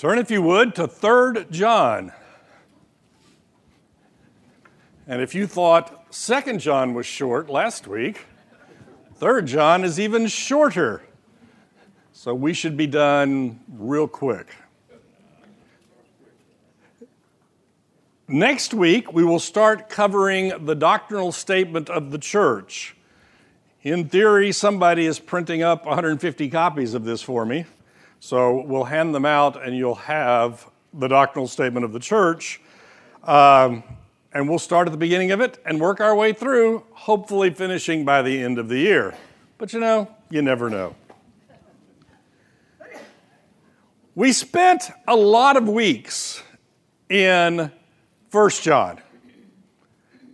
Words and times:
Turn, 0.00 0.18
if 0.18 0.30
you 0.30 0.40
would, 0.40 0.74
to 0.76 0.88
3rd 0.88 1.50
John. 1.50 2.10
And 5.06 5.20
if 5.20 5.34
you 5.34 5.46
thought 5.46 6.10
2nd 6.10 6.58
John 6.58 6.94
was 6.94 7.04
short 7.04 7.50
last 7.50 7.86
week, 7.86 8.24
3rd 9.20 9.44
John 9.44 9.84
is 9.84 10.00
even 10.00 10.26
shorter. 10.26 11.02
So 12.14 12.34
we 12.34 12.54
should 12.54 12.78
be 12.78 12.86
done 12.86 13.60
real 13.68 14.08
quick. 14.08 14.54
Next 18.26 18.72
week, 18.72 19.12
we 19.12 19.22
will 19.22 19.38
start 19.38 19.90
covering 19.90 20.64
the 20.64 20.74
doctrinal 20.74 21.30
statement 21.30 21.90
of 21.90 22.10
the 22.10 22.18
church. 22.18 22.96
In 23.82 24.08
theory, 24.08 24.52
somebody 24.52 25.04
is 25.04 25.18
printing 25.18 25.62
up 25.62 25.84
150 25.84 26.48
copies 26.48 26.94
of 26.94 27.04
this 27.04 27.20
for 27.20 27.44
me. 27.44 27.66
So 28.20 28.60
we'll 28.60 28.84
hand 28.84 29.14
them 29.14 29.24
out 29.24 29.62
and 29.62 29.74
you'll 29.74 29.94
have 29.94 30.70
the 30.92 31.08
doctrinal 31.08 31.48
statement 31.48 31.84
of 31.84 31.92
the 31.92 31.98
church. 31.98 32.60
Um, 33.24 33.82
and 34.32 34.48
we'll 34.48 34.58
start 34.58 34.86
at 34.86 34.92
the 34.92 34.98
beginning 34.98 35.32
of 35.32 35.40
it 35.40 35.58
and 35.64 35.80
work 35.80 36.00
our 36.00 36.14
way 36.14 36.32
through, 36.32 36.84
hopefully 36.92 37.50
finishing 37.50 38.04
by 38.04 38.22
the 38.22 38.42
end 38.42 38.58
of 38.58 38.68
the 38.68 38.78
year. 38.78 39.14
But 39.58 39.72
you 39.72 39.80
know, 39.80 40.08
you 40.28 40.42
never 40.42 40.70
know. 40.70 40.94
We 44.14 44.32
spent 44.32 44.90
a 45.08 45.16
lot 45.16 45.56
of 45.56 45.68
weeks 45.68 46.42
in 47.08 47.72
1 48.30 48.50
John. 48.50 49.00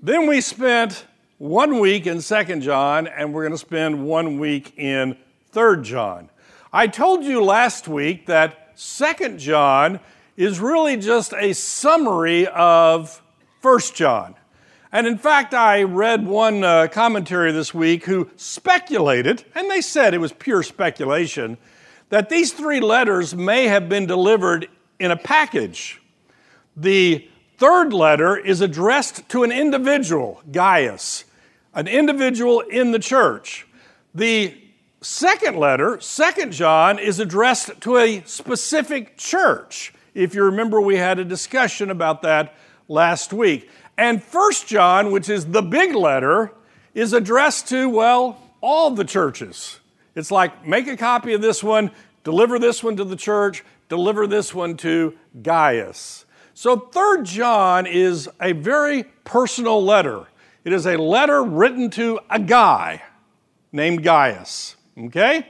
Then 0.02 0.26
we 0.26 0.40
spent 0.40 1.06
one 1.38 1.78
week 1.78 2.06
in 2.06 2.20
2 2.20 2.60
John, 2.60 3.06
and 3.06 3.32
we're 3.32 3.42
going 3.42 3.52
to 3.52 3.58
spend 3.58 4.04
one 4.06 4.38
week 4.38 4.74
in 4.76 5.16
3 5.52 5.82
John. 5.82 6.30
I 6.76 6.88
told 6.88 7.24
you 7.24 7.42
last 7.42 7.88
week 7.88 8.26
that 8.26 8.76
2 8.76 9.38
John 9.38 9.98
is 10.36 10.60
really 10.60 10.98
just 10.98 11.32
a 11.32 11.54
summary 11.54 12.46
of 12.48 13.22
1 13.62 13.80
John. 13.94 14.34
And 14.92 15.06
in 15.06 15.16
fact, 15.16 15.54
I 15.54 15.84
read 15.84 16.26
one 16.26 16.62
uh, 16.62 16.88
commentary 16.88 17.50
this 17.50 17.72
week 17.72 18.04
who 18.04 18.28
speculated, 18.36 19.42
and 19.54 19.70
they 19.70 19.80
said 19.80 20.12
it 20.12 20.18
was 20.18 20.34
pure 20.34 20.62
speculation, 20.62 21.56
that 22.10 22.28
these 22.28 22.52
three 22.52 22.80
letters 22.80 23.34
may 23.34 23.68
have 23.68 23.88
been 23.88 24.04
delivered 24.04 24.68
in 24.98 25.10
a 25.10 25.16
package. 25.16 26.02
The 26.76 27.26
third 27.56 27.94
letter 27.94 28.36
is 28.36 28.60
addressed 28.60 29.26
to 29.30 29.44
an 29.44 29.50
individual, 29.50 30.42
Gaius, 30.52 31.24
an 31.72 31.88
individual 31.88 32.60
in 32.60 32.92
the 32.92 32.98
church. 32.98 33.66
The 34.14 34.54
second 35.00 35.58
letter, 35.58 36.00
Second 36.00 36.52
John, 36.52 36.98
is 36.98 37.20
addressed 37.20 37.80
to 37.82 37.98
a 37.98 38.22
specific 38.24 39.16
church. 39.16 39.92
If 40.14 40.34
you 40.34 40.44
remember, 40.44 40.80
we 40.80 40.96
had 40.96 41.18
a 41.18 41.24
discussion 41.24 41.90
about 41.90 42.22
that 42.22 42.54
last 42.88 43.32
week. 43.32 43.70
And 43.98 44.22
First 44.22 44.66
John, 44.66 45.10
which 45.10 45.28
is 45.28 45.46
the 45.46 45.62
big 45.62 45.94
letter, 45.94 46.52
is 46.94 47.12
addressed 47.12 47.68
to, 47.68 47.88
well, 47.88 48.40
all 48.60 48.90
the 48.90 49.04
churches. 49.04 49.80
It's 50.14 50.30
like 50.30 50.66
make 50.66 50.88
a 50.88 50.96
copy 50.96 51.34
of 51.34 51.42
this 51.42 51.62
one, 51.62 51.90
deliver 52.24 52.58
this 52.58 52.82
one 52.82 52.96
to 52.96 53.04
the 53.04 53.16
church, 53.16 53.64
deliver 53.88 54.26
this 54.26 54.54
one 54.54 54.76
to 54.78 55.16
Gaius. 55.42 56.24
So, 56.54 56.76
Third 56.76 57.24
John 57.26 57.86
is 57.86 58.30
a 58.40 58.52
very 58.52 59.04
personal 59.24 59.84
letter. 59.84 60.26
It 60.64 60.72
is 60.72 60.86
a 60.86 60.96
letter 60.96 61.42
written 61.44 61.90
to 61.90 62.18
a 62.30 62.38
guy 62.38 63.02
named 63.72 64.02
Gaius. 64.02 64.75
Okay? 64.98 65.46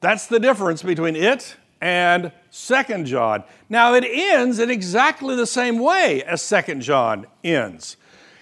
That's 0.00 0.26
the 0.26 0.40
difference 0.40 0.82
between 0.82 1.16
it 1.16 1.56
and 1.80 2.32
Second 2.50 3.06
John. 3.06 3.44
Now, 3.68 3.94
it 3.94 4.04
ends 4.04 4.58
in 4.58 4.70
exactly 4.70 5.36
the 5.36 5.46
same 5.46 5.78
way 5.78 6.22
as 6.24 6.42
Second 6.42 6.82
John 6.82 7.26
ends. 7.44 7.96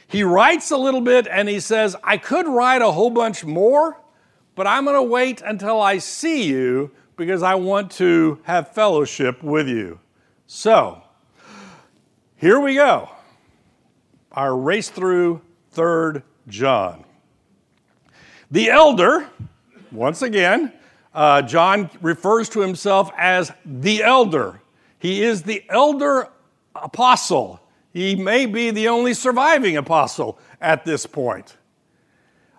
He 0.09 0.23
writes 0.23 0.71
a 0.71 0.77
little 0.77 1.01
bit 1.01 1.27
and 1.27 1.49
he 1.49 1.61
says, 1.61 1.97
I 2.03 2.17
could 2.17 2.47
write 2.47 2.83
a 2.83 2.93
whole 2.93 3.11
bunch 3.11 3.45
more, 3.45 4.01
but 4.55 4.67
I'm 4.67 4.85
going 4.85 4.97
to 4.97 5.03
wait 5.03 5.43
until 5.43 5.81
I 5.81 5.99
see 5.99 6.45
you 6.45 6.93
because 7.17 7.43
I 7.43 7.55
want 7.57 7.91
to 7.93 8.41
have 8.45 8.73
fellowship 8.73 9.43
with 9.43 9.69
you. 9.69 9.99
So, 10.47 11.03
here 12.37 12.61
we 12.61 12.75
go. 12.75 13.11
Our 14.33 14.57
race 14.57 14.91
through 14.91 15.41
3rd 15.75 16.23
John. 16.47 17.05
The 18.51 18.71
elder, 18.71 19.29
once 19.97 20.23
again, 20.23 20.73
uh, 21.15 21.43
John 21.43 21.91
refers 22.03 22.49
to 22.51 22.61
himself 22.61 23.11
as 23.17 23.51
the 23.65 24.03
elder. 24.03 24.61
He 24.99 25.23
is 25.23 25.43
the 25.43 25.65
elder 25.69 26.29
apostle. 26.75 27.61
He 27.93 28.15
may 28.15 28.47
be 28.47 28.71
the 28.71 28.89
only 28.89 29.15
surviving 29.15 29.77
apostle 29.77 30.39
at 30.61 30.85
this 30.85 31.07
point. 31.07 31.57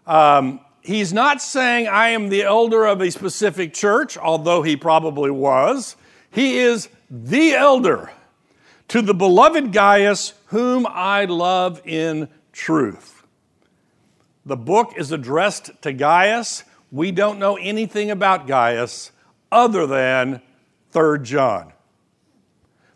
Um, 0.08 0.60
he's 0.82 1.14
not 1.14 1.42
saying, 1.42 1.88
I 1.88 2.10
am 2.10 2.30
the 2.30 2.44
elder 2.44 2.86
of 2.86 3.02
a 3.02 3.12
specific 3.12 3.74
church, 3.74 4.18
although 4.18 4.64
he 4.64 4.76
probably 4.76 5.30
was. 5.30 5.96
He 6.32 6.58
is 6.58 6.90
the 7.10 7.54
elder 7.54 8.12
to 8.88 9.02
the 9.02 9.14
beloved 9.14 9.72
Gaius, 9.72 10.34
whom 10.48 10.88
I 10.90 11.26
love 11.26 11.82
in 11.86 12.30
truth. 12.52 13.24
The 14.46 14.58
book 14.58 14.94
is 14.96 15.12
addressed 15.12 15.70
to 15.82 15.92
Gaius. 15.92 16.64
We 16.92 17.12
don't 17.12 17.40
know 17.40 17.58
anything 17.58 18.12
about 18.12 18.48
Gaius 18.48 19.12
other 19.52 19.86
than 19.86 20.42
3 20.92 21.20
John. 21.24 21.74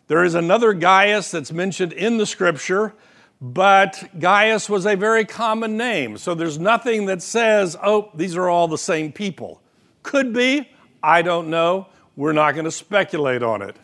There 0.08 0.24
is 0.24 0.34
another 0.34 0.72
Gaius 0.72 1.30
that's 1.30 1.52
mentioned 1.52 1.92
in 1.92 2.18
the 2.18 2.26
scripture, 2.26 2.94
but 3.40 4.10
Gaius 4.18 4.68
was 4.68 4.86
a 4.86 4.94
very 4.94 5.24
common 5.24 5.76
name. 5.76 6.16
So 6.16 6.34
there's 6.34 6.58
nothing 6.58 7.06
that 7.06 7.22
says, 7.22 7.76
oh, 7.82 8.10
these 8.14 8.36
are 8.36 8.48
all 8.48 8.68
the 8.68 8.78
same 8.78 9.12
people. 9.12 9.60
Could 10.02 10.32
be, 10.32 10.68
I 11.02 11.22
don't 11.22 11.48
know. 11.48 11.86
We're 12.16 12.32
not 12.32 12.52
going 12.52 12.64
to 12.66 12.70
speculate 12.70 13.42
on 13.42 13.62
it. 13.62 13.76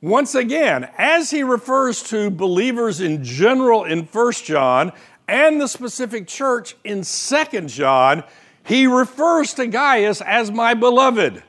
Once 0.00 0.34
again, 0.34 0.88
as 0.96 1.30
he 1.30 1.42
refers 1.42 2.02
to 2.04 2.30
believers 2.30 3.00
in 3.00 3.22
general 3.22 3.84
in 3.84 4.04
1 4.04 4.32
John 4.32 4.92
and 5.28 5.60
the 5.60 5.68
specific 5.68 6.26
church 6.26 6.74
in 6.84 7.02
2 7.02 7.60
John, 7.66 8.24
he 8.64 8.86
refers 8.86 9.54
to 9.54 9.66
Gaius 9.66 10.20
as 10.20 10.50
my 10.50 10.74
beloved. 10.74 11.42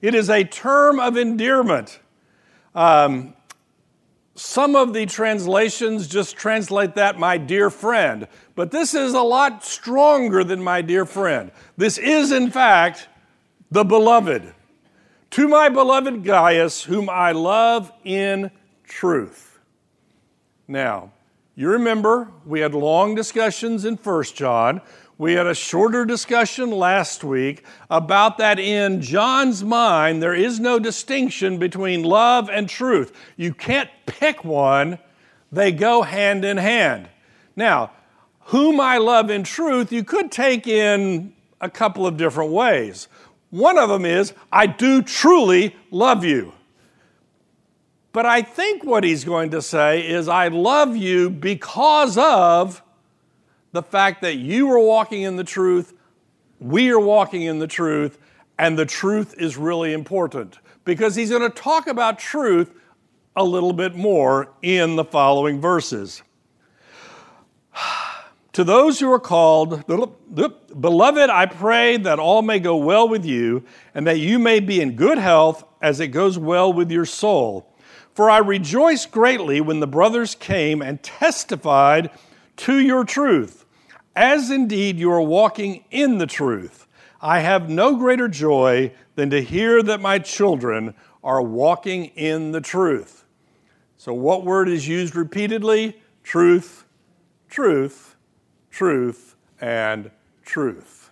It 0.00 0.14
is 0.14 0.30
a 0.30 0.44
term 0.44 1.00
of 1.00 1.16
endearment. 1.16 1.98
Um, 2.74 3.34
some 4.34 4.74
of 4.74 4.92
the 4.92 5.06
translations 5.06 6.08
just 6.08 6.36
translate 6.36 6.96
that, 6.96 7.18
my 7.18 7.38
dear 7.38 7.70
friend. 7.70 8.26
But 8.56 8.70
this 8.70 8.94
is 8.94 9.14
a 9.14 9.22
lot 9.22 9.64
stronger 9.64 10.42
than 10.42 10.62
my 10.62 10.82
dear 10.82 11.06
friend. 11.06 11.52
This 11.76 11.98
is, 11.98 12.32
in 12.32 12.50
fact, 12.50 13.08
the 13.70 13.84
beloved. 13.84 14.52
To 15.30 15.48
my 15.48 15.68
beloved 15.68 16.24
Gaius, 16.24 16.82
whom 16.82 17.08
I 17.08 17.32
love 17.32 17.92
in 18.04 18.50
truth. 18.84 19.58
Now, 20.66 21.12
you 21.54 21.68
remember 21.68 22.30
we 22.44 22.60
had 22.60 22.74
long 22.74 23.14
discussions 23.14 23.84
in 23.84 23.94
1 23.96 24.24
John. 24.34 24.80
We 25.16 25.34
had 25.34 25.46
a 25.46 25.54
shorter 25.54 26.04
discussion 26.04 26.70
last 26.70 27.22
week 27.22 27.64
about 27.88 28.38
that 28.38 28.58
in 28.58 29.00
John's 29.00 29.62
mind, 29.62 30.20
there 30.20 30.34
is 30.34 30.58
no 30.58 30.80
distinction 30.80 31.58
between 31.58 32.02
love 32.02 32.50
and 32.50 32.68
truth. 32.68 33.12
You 33.36 33.54
can't 33.54 33.88
pick 34.06 34.44
one, 34.44 34.98
they 35.52 35.70
go 35.70 36.02
hand 36.02 36.44
in 36.44 36.56
hand. 36.56 37.08
Now, 37.54 37.92
whom 38.46 38.80
I 38.80 38.98
love 38.98 39.30
in 39.30 39.44
truth, 39.44 39.92
you 39.92 40.02
could 40.02 40.32
take 40.32 40.66
in 40.66 41.32
a 41.60 41.70
couple 41.70 42.06
of 42.06 42.16
different 42.16 42.50
ways. 42.50 43.06
One 43.50 43.78
of 43.78 43.88
them 43.88 44.04
is, 44.04 44.32
I 44.50 44.66
do 44.66 45.00
truly 45.00 45.76
love 45.92 46.24
you. 46.24 46.52
But 48.12 48.26
I 48.26 48.42
think 48.42 48.82
what 48.82 49.04
he's 49.04 49.22
going 49.24 49.50
to 49.52 49.62
say 49.62 50.08
is, 50.08 50.28
I 50.28 50.48
love 50.48 50.96
you 50.96 51.30
because 51.30 52.18
of 52.18 52.82
the 53.74 53.82
fact 53.82 54.22
that 54.22 54.36
you 54.36 54.70
are 54.70 54.78
walking 54.78 55.22
in 55.22 55.34
the 55.34 55.42
truth, 55.42 55.94
we 56.60 56.90
are 56.90 57.00
walking 57.00 57.42
in 57.42 57.58
the 57.58 57.66
truth, 57.66 58.18
and 58.56 58.78
the 58.78 58.86
truth 58.86 59.34
is 59.36 59.56
really 59.56 59.92
important. 59.92 60.60
Because 60.84 61.16
he's 61.16 61.30
going 61.30 61.42
to 61.42 61.50
talk 61.50 61.88
about 61.88 62.20
truth 62.20 62.72
a 63.34 63.42
little 63.42 63.72
bit 63.72 63.96
more 63.96 64.52
in 64.62 64.94
the 64.94 65.04
following 65.04 65.60
verses. 65.60 66.22
To 68.52 68.62
those 68.62 69.00
who 69.00 69.10
are 69.10 69.18
called, 69.18 69.84
beloved, 69.84 71.28
I 71.28 71.46
pray 71.46 71.96
that 71.96 72.20
all 72.20 72.40
may 72.40 72.60
go 72.60 72.76
well 72.76 73.08
with 73.08 73.24
you, 73.24 73.64
and 73.96 74.06
that 74.06 74.20
you 74.20 74.38
may 74.38 74.60
be 74.60 74.80
in 74.80 74.94
good 74.94 75.18
health 75.18 75.64
as 75.82 75.98
it 75.98 76.12
goes 76.12 76.38
well 76.38 76.72
with 76.72 76.88
your 76.88 77.04
soul. 77.04 77.74
For 78.14 78.30
I 78.30 78.38
rejoiced 78.38 79.10
greatly 79.10 79.60
when 79.60 79.80
the 79.80 79.88
brothers 79.88 80.36
came 80.36 80.82
and 80.82 81.02
testified 81.02 82.12
to 82.58 82.78
your 82.78 83.04
truth, 83.04 83.63
as 84.16 84.50
indeed 84.50 84.98
you 84.98 85.10
are 85.10 85.20
walking 85.20 85.84
in 85.90 86.18
the 86.18 86.26
truth. 86.26 86.86
I 87.20 87.40
have 87.40 87.70
no 87.70 87.96
greater 87.96 88.28
joy 88.28 88.92
than 89.14 89.30
to 89.30 89.42
hear 89.42 89.82
that 89.82 90.00
my 90.00 90.18
children 90.18 90.94
are 91.22 91.40
walking 91.40 92.06
in 92.06 92.52
the 92.52 92.60
truth. 92.60 93.24
So, 93.96 94.12
what 94.12 94.44
word 94.44 94.68
is 94.68 94.86
used 94.86 95.16
repeatedly? 95.16 96.00
Truth, 96.22 96.84
truth, 97.48 98.16
truth, 98.70 99.36
and 99.60 100.10
truth. 100.44 101.10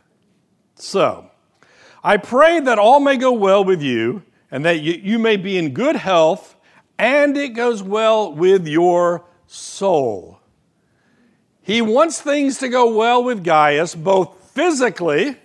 So, 0.75 1.31
I 2.04 2.19
pray 2.19 2.60
that 2.60 2.78
all 2.78 3.00
may 3.00 3.16
go 3.16 3.32
well 3.32 3.64
with 3.64 3.81
you 3.81 4.22
and 4.50 4.64
that 4.66 4.81
you, 4.81 5.19
may 5.19 5.37
be 5.38 5.56
in 5.56 5.72
good 5.72 5.96
health 5.96 6.56
and 6.99 7.37
it 7.37 7.50
goes 7.50 7.82
well 7.82 8.32
with 8.32 8.69
your 8.69 9.25
soul. 9.46 10.42
He 11.62 11.81
wants 11.81 12.20
things 12.20 12.59
to 12.59 12.69
go 12.69 12.94
well 12.94 13.23
with 13.23 13.44
Gaius, 13.44 13.94
both 13.94 14.50
physically, 14.53 15.37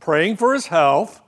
praying 0.00 0.36
for 0.36 0.54
his 0.54 0.66
health, 0.66 1.20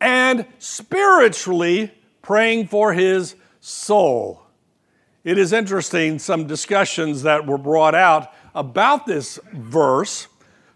and 0.00 0.46
spiritually, 0.58 1.92
praying 2.22 2.66
for 2.66 2.92
his 2.92 3.36
soul. 3.60 4.42
It 5.24 5.38
is 5.38 5.52
interesting, 5.52 6.18
some 6.18 6.48
discussions 6.48 7.22
that 7.22 7.46
were 7.46 7.58
brought 7.58 7.94
out 7.94 8.32
about 8.54 9.06
this 9.06 9.38
verse 9.52 10.26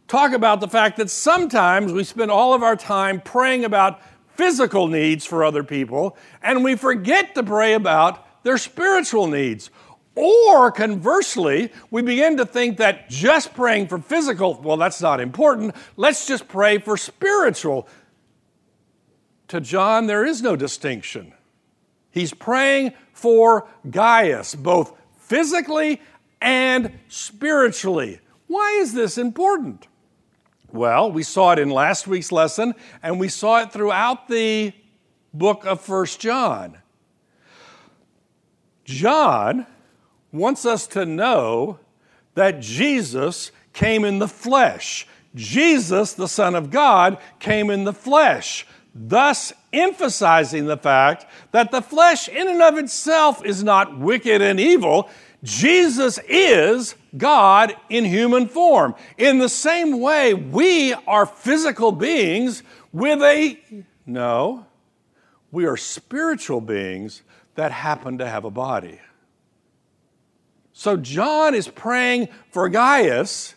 talk 0.08 0.32
about 0.32 0.60
the 0.60 0.68
fact 0.68 0.96
that 0.98 1.10
sometimes 1.10 1.92
we 1.92 2.04
spend 2.04 2.30
all 2.30 2.54
of 2.54 2.62
our 2.62 2.76
time 2.76 3.20
praying 3.20 3.64
about 3.64 4.00
physical 4.34 4.86
needs 4.86 5.24
for 5.24 5.44
other 5.44 5.64
people, 5.64 6.16
and 6.42 6.62
we 6.62 6.76
forget 6.76 7.34
to 7.34 7.42
pray 7.42 7.72
about 7.72 8.44
their 8.44 8.58
spiritual 8.58 9.26
needs. 9.26 9.70
Or 10.16 10.72
conversely, 10.72 11.70
we 11.90 12.00
begin 12.00 12.38
to 12.38 12.46
think 12.46 12.78
that 12.78 13.10
just 13.10 13.52
praying 13.54 13.88
for 13.88 13.98
physical, 13.98 14.58
well, 14.62 14.78
that's 14.78 15.02
not 15.02 15.20
important. 15.20 15.76
Let's 15.96 16.26
just 16.26 16.48
pray 16.48 16.78
for 16.78 16.96
spiritual. 16.96 17.86
To 19.48 19.60
John, 19.60 20.06
there 20.06 20.24
is 20.24 20.40
no 20.40 20.56
distinction. 20.56 21.34
He's 22.10 22.32
praying 22.32 22.94
for 23.12 23.68
Gaius, 23.88 24.54
both 24.54 24.98
physically 25.18 26.00
and 26.40 26.98
spiritually. 27.08 28.20
Why 28.46 28.78
is 28.80 28.94
this 28.94 29.18
important? 29.18 29.86
Well, 30.72 31.12
we 31.12 31.24
saw 31.24 31.52
it 31.52 31.58
in 31.58 31.68
last 31.68 32.06
week's 32.06 32.32
lesson, 32.32 32.74
and 33.02 33.20
we 33.20 33.28
saw 33.28 33.60
it 33.60 33.70
throughout 33.70 34.28
the 34.28 34.72
book 35.34 35.66
of 35.66 35.82
First 35.82 36.20
John. 36.20 36.78
John 38.84 39.66
wants 40.36 40.64
us 40.64 40.86
to 40.88 41.04
know 41.04 41.78
that 42.34 42.60
Jesus 42.60 43.50
came 43.72 44.04
in 44.04 44.18
the 44.18 44.28
flesh. 44.28 45.06
Jesus, 45.34 46.14
the 46.14 46.28
Son 46.28 46.54
of 46.54 46.70
God, 46.70 47.18
came 47.38 47.70
in 47.70 47.84
the 47.84 47.92
flesh, 47.92 48.66
thus 48.94 49.52
emphasizing 49.72 50.66
the 50.66 50.76
fact 50.76 51.26
that 51.52 51.70
the 51.70 51.82
flesh, 51.82 52.28
in 52.28 52.48
and 52.48 52.62
of 52.62 52.78
itself, 52.78 53.44
is 53.44 53.62
not 53.62 53.98
wicked 53.98 54.40
and 54.40 54.58
evil. 54.58 55.10
Jesus 55.42 56.18
is 56.26 56.94
God 57.16 57.76
in 57.90 58.04
human 58.04 58.48
form. 58.48 58.94
In 59.18 59.38
the 59.38 59.48
same 59.48 60.00
way, 60.00 60.34
we 60.34 60.94
are 60.94 61.26
physical 61.26 61.92
beings 61.92 62.62
with 62.92 63.22
a, 63.22 63.58
no, 64.06 64.66
we 65.52 65.66
are 65.66 65.76
spiritual 65.76 66.60
beings 66.60 67.22
that 67.54 67.72
happen 67.72 68.18
to 68.18 68.26
have 68.26 68.44
a 68.44 68.50
body. 68.50 69.00
So 70.78 70.98
John 70.98 71.54
is 71.54 71.68
praying 71.68 72.28
for 72.50 72.68
Gaius 72.68 73.54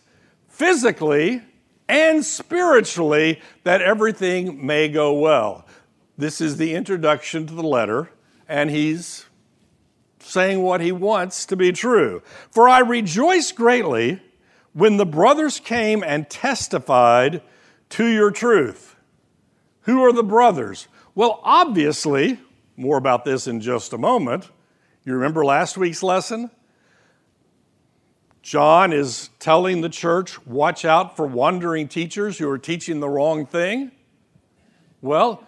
physically 0.48 1.42
and 1.86 2.24
spiritually 2.24 3.42
that 3.62 3.82
everything 3.82 4.64
may 4.64 4.88
go 4.88 5.12
well. 5.12 5.66
This 6.16 6.40
is 6.40 6.56
the 6.56 6.74
introduction 6.74 7.46
to 7.46 7.52
the 7.52 7.62
letter, 7.62 8.10
and 8.48 8.70
he's 8.70 9.26
saying 10.20 10.62
what 10.62 10.80
he 10.80 10.92
wants 10.92 11.44
to 11.46 11.56
be 11.56 11.72
true. 11.72 12.22
For 12.50 12.70
I 12.70 12.78
rejoice 12.78 13.52
greatly 13.52 14.22
when 14.72 14.96
the 14.96 15.04
brothers 15.04 15.60
came 15.60 16.02
and 16.02 16.28
testified 16.30 17.42
to 17.90 18.06
your 18.06 18.30
truth. 18.30 18.96
Who 19.82 20.02
are 20.04 20.12
the 20.14 20.22
brothers? 20.22 20.88
Well, 21.14 21.40
obviously, 21.44 22.40
more 22.78 22.96
about 22.96 23.26
this 23.26 23.46
in 23.46 23.60
just 23.60 23.92
a 23.92 23.98
moment. 23.98 24.48
You 25.04 25.12
remember 25.12 25.44
last 25.44 25.76
week's 25.76 26.02
lesson? 26.02 26.50
John 28.42 28.92
is 28.92 29.30
telling 29.38 29.80
the 29.80 29.88
church, 29.88 30.44
watch 30.46 30.84
out 30.84 31.16
for 31.16 31.26
wandering 31.26 31.88
teachers 31.88 32.38
who 32.38 32.48
are 32.48 32.58
teaching 32.58 33.00
the 33.00 33.08
wrong 33.08 33.44
thing. 33.46 33.92
Well, 35.02 35.44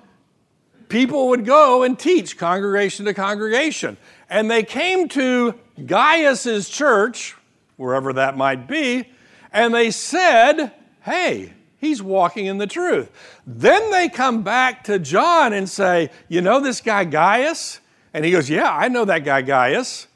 people 0.89 1.29
would 1.29 1.45
go 1.45 1.83
and 1.83 1.99
teach 1.99 2.37
congregation 2.37 3.07
to 3.07 3.15
congregation. 3.15 3.97
And 4.29 4.51
they 4.51 4.63
came 4.63 5.09
to 5.11 5.55
Gaius's 5.87 6.69
church, 6.69 7.35
wherever 7.77 8.13
that 8.13 8.37
might 8.37 8.69
be, 8.69 9.09
and 9.53 9.75
they 9.75 9.91
said, 9.91 10.73
Hey, 11.03 11.53
he's 11.79 12.03
walking 12.03 12.47
in 12.47 12.59
the 12.59 12.67
truth. 12.67 13.11
Then 13.47 13.91
they 13.91 14.09
come 14.09 14.43
back 14.43 14.85
to 14.85 14.99
John 14.99 15.53
and 15.53 15.69
say, 15.69 16.11
You 16.29 16.43
know 16.43 16.61
this 16.61 16.81
guy 16.81 17.05
Gaius? 17.05 17.81
And 18.15 18.25
he 18.25 18.31
goes, 18.31 18.49
Yeah, 18.51 18.71
I 18.71 18.89
know 18.89 19.05
that 19.07 19.25
guy 19.25 19.43
Gaius. 19.43 20.09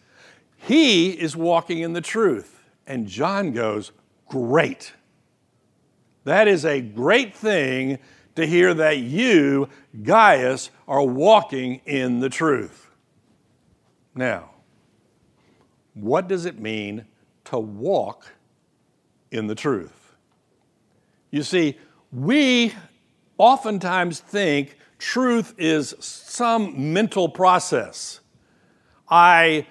He 0.58 1.10
is 1.10 1.36
walking 1.36 1.80
in 1.80 1.92
the 1.92 2.00
truth. 2.00 2.55
And 2.86 3.06
John 3.06 3.52
goes, 3.52 3.92
Great. 4.28 4.92
That 6.24 6.48
is 6.48 6.64
a 6.64 6.80
great 6.80 7.34
thing 7.34 7.98
to 8.34 8.46
hear 8.46 8.74
that 8.74 8.98
you, 8.98 9.68
Gaius, 10.02 10.70
are 10.88 11.02
walking 11.02 11.80
in 11.86 12.20
the 12.20 12.28
truth. 12.28 12.90
Now, 14.14 14.50
what 15.94 16.28
does 16.28 16.44
it 16.44 16.58
mean 16.58 17.06
to 17.44 17.58
walk 17.58 18.32
in 19.30 19.46
the 19.46 19.54
truth? 19.54 20.14
You 21.30 21.42
see, 21.42 21.78
we 22.12 22.74
oftentimes 23.38 24.20
think 24.20 24.76
truth 24.98 25.54
is 25.58 25.94
some 26.00 26.92
mental 26.92 27.28
process. 27.28 28.20
I 29.08 29.66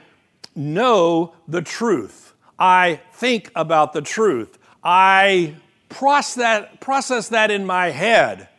know 0.56 1.35
the 1.47 1.61
truth. 1.61 2.25
I 2.57 3.02
think 3.13 3.52
about 3.56 3.94
the 3.94 4.02
truth. 4.02 4.57
I 4.84 5.56
process 5.90 6.36
that, 6.36 6.80
process 6.80 7.30
that 7.30 7.52
in 7.52 7.66
my 7.66 7.90
head. 7.92 8.50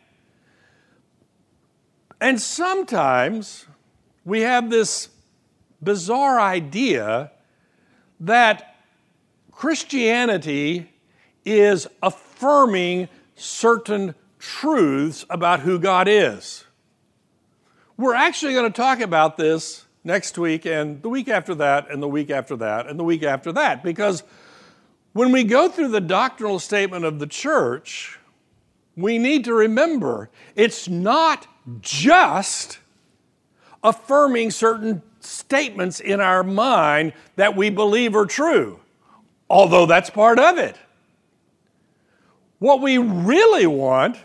And 2.19 2.41
sometimes 2.41 3.65
we 4.25 4.41
have 4.41 4.69
this 4.69 5.09
bizarre 5.81 6.39
idea 6.39 7.31
that 8.19 8.75
Christianity 9.51 10.91
is 11.45 11.87
affirming 12.01 13.09
certain 13.35 14.15
truths 14.39 15.25
about 15.29 15.61
who 15.61 15.79
God 15.79 16.07
is. 16.07 16.65
We're 17.95 18.15
actually 18.15 18.53
going 18.53 18.71
to 18.71 18.75
talk 18.75 18.99
about 18.99 19.37
this 19.37 19.86
next 20.07 20.37
week 20.37 20.65
and 20.65 21.03
the 21.03 21.09
week 21.09 21.27
after 21.27 21.53
that 21.53 21.91
and 21.91 22.01
the 22.01 22.07
week 22.07 22.31
after 22.31 22.55
that 22.55 22.87
and 22.87 22.97
the 22.97 23.03
week 23.03 23.23
after 23.23 23.51
that 23.51 23.83
because 23.83 24.23
when 25.11 25.33
we 25.33 25.43
go 25.43 25.67
through 25.67 25.89
the 25.89 25.99
doctrinal 25.99 26.59
statement 26.59 27.03
of 27.03 27.19
the 27.19 27.27
church, 27.27 28.17
we 28.95 29.17
need 29.17 29.43
to 29.43 29.53
remember 29.53 30.29
it's 30.55 30.87
not 30.87 31.45
just 31.81 32.79
affirming 33.83 34.49
certain 34.49 35.01
statements 35.19 35.99
in 35.99 36.21
our 36.21 36.41
mind 36.41 37.11
that 37.35 37.57
we 37.57 37.69
believe 37.69 38.15
are 38.15 38.25
true, 38.25 38.79
although 39.49 39.85
that's 39.85 40.09
part 40.09 40.39
of 40.39 40.57
it. 40.57 40.77
What 42.59 42.81
we 42.81 42.97
really 42.97 43.67
want 43.67 44.17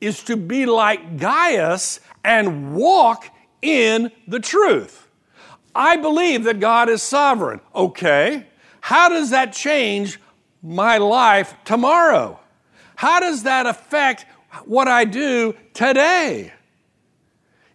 is 0.00 0.22
to 0.24 0.36
be 0.36 0.64
like 0.64 1.18
Gaius 1.18 1.98
and 2.22 2.74
walk 2.74 3.26
in 3.62 4.12
the 4.28 4.38
truth. 4.38 5.03
I 5.74 5.96
believe 5.96 6.44
that 6.44 6.60
God 6.60 6.88
is 6.88 7.02
sovereign. 7.02 7.60
Okay, 7.74 8.46
how 8.80 9.08
does 9.08 9.30
that 9.30 9.52
change 9.52 10.20
my 10.62 10.98
life 10.98 11.54
tomorrow? 11.64 12.38
How 12.96 13.20
does 13.20 13.42
that 13.42 13.66
affect 13.66 14.26
what 14.64 14.88
I 14.88 15.04
do 15.04 15.54
today? 15.72 16.52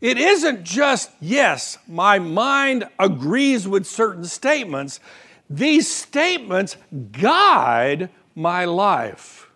It 0.01 0.17
isn't 0.17 0.63
just, 0.63 1.11
yes, 1.19 1.77
my 1.87 2.19
mind 2.19 2.87
agrees 2.97 3.67
with 3.67 3.85
certain 3.85 4.23
statements. 4.23 5.01
These 5.49 5.93
statements 5.93 6.77
guide 7.11 8.09
my 8.33 8.63
life. 8.65 9.49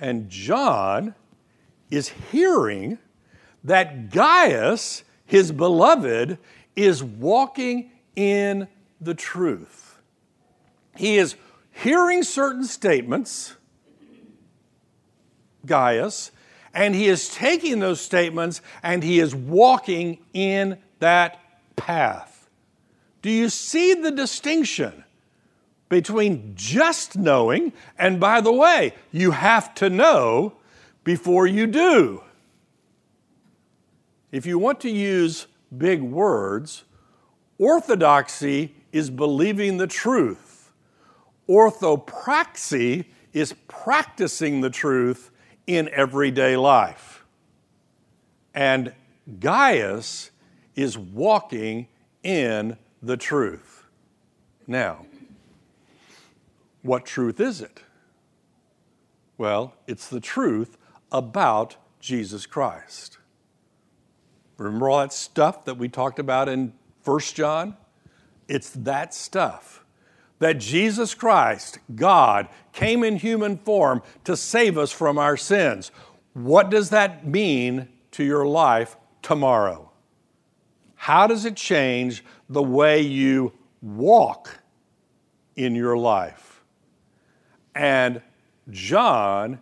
And 0.00 0.30
John 0.30 1.14
is 1.90 2.10
hearing 2.30 2.98
that 3.64 4.10
Gaius, 4.10 5.02
his 5.26 5.50
beloved, 5.50 6.38
is 6.76 7.02
walking 7.02 7.90
in 8.16 8.68
the 9.00 9.14
truth. 9.14 10.00
He 10.96 11.16
is 11.16 11.36
hearing 11.70 12.22
certain 12.22 12.64
statements, 12.64 13.54
Gaius, 15.64 16.30
And 16.74 16.94
he 16.94 17.08
is 17.08 17.28
taking 17.28 17.80
those 17.80 18.00
statements 18.00 18.62
and 18.82 19.02
he 19.02 19.20
is 19.20 19.34
walking 19.34 20.18
in 20.32 20.78
that 21.00 21.38
path. 21.76 22.48
Do 23.20 23.30
you 23.30 23.48
see 23.48 23.94
the 23.94 24.10
distinction 24.10 25.04
between 25.88 26.54
just 26.56 27.16
knowing, 27.16 27.72
and 27.98 28.18
by 28.18 28.40
the 28.40 28.52
way, 28.52 28.94
you 29.12 29.32
have 29.32 29.74
to 29.76 29.90
know 29.90 30.54
before 31.04 31.46
you 31.46 31.66
do? 31.66 32.22
If 34.30 34.46
you 34.46 34.58
want 34.58 34.80
to 34.80 34.90
use 34.90 35.46
big 35.76 36.02
words, 36.02 36.84
orthodoxy 37.58 38.74
is 38.92 39.10
believing 39.10 39.78
the 39.78 39.86
truth. 39.86 40.72
Orthopraxy 41.48 43.06
is 43.32 43.54
practicing 43.68 44.60
the 44.60 44.70
truth 44.70 45.30
in 45.66 45.88
everyday 45.90 46.56
life. 46.56 47.24
And 48.54 48.92
Gaius 49.40 50.30
is 50.74 50.98
walking 50.98 51.88
in 52.22 52.76
the 53.02 53.16
truth. 53.16 53.84
Now, 54.66 55.06
what 56.82 57.06
truth 57.06 57.40
is 57.40 57.60
it? 57.60 57.82
Well, 59.38 59.74
it's 59.86 60.08
the 60.08 60.20
truth 60.20 60.76
about 61.10 61.76
Jesus 62.00 62.46
Christ. 62.46 63.18
Remember 64.58 64.90
all 64.90 65.00
that 65.00 65.12
stuff 65.12 65.64
that 65.64 65.76
we 65.76 65.88
talked 65.88 66.18
about 66.18 66.48
in 66.48 66.72
1 67.04 67.20
John? 67.20 67.76
It's 68.48 68.70
that 68.70 69.14
stuff. 69.14 69.84
That 70.38 70.58
Jesus 70.58 71.14
Christ, 71.14 71.78
God, 71.94 72.48
came 72.72 73.04
in 73.04 73.16
human 73.16 73.56
form 73.58 74.02
to 74.24 74.36
save 74.36 74.76
us 74.76 74.90
from 74.90 75.16
our 75.16 75.36
sins. 75.36 75.90
What 76.34 76.70
does 76.70 76.90
that 76.90 77.26
mean 77.26 77.88
to 78.12 78.24
your 78.24 78.46
life 78.46 78.96
tomorrow? 79.22 79.90
How 80.96 81.26
does 81.26 81.44
it 81.44 81.56
change 81.56 82.24
the 82.48 82.62
way 82.62 83.00
you 83.00 83.52
walk 83.80 84.60
in 85.56 85.74
your 85.74 85.96
life? 85.96 86.62
And 87.74 88.22
John 88.70 89.60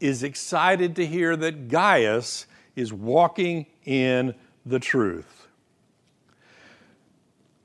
is 0.00 0.22
excited 0.22 0.96
to 0.96 1.06
hear 1.06 1.36
that 1.36 1.68
Gaius 1.68 2.46
is 2.76 2.92
walking 2.92 3.66
in 3.88 4.34
the 4.66 4.78
truth. 4.78 5.48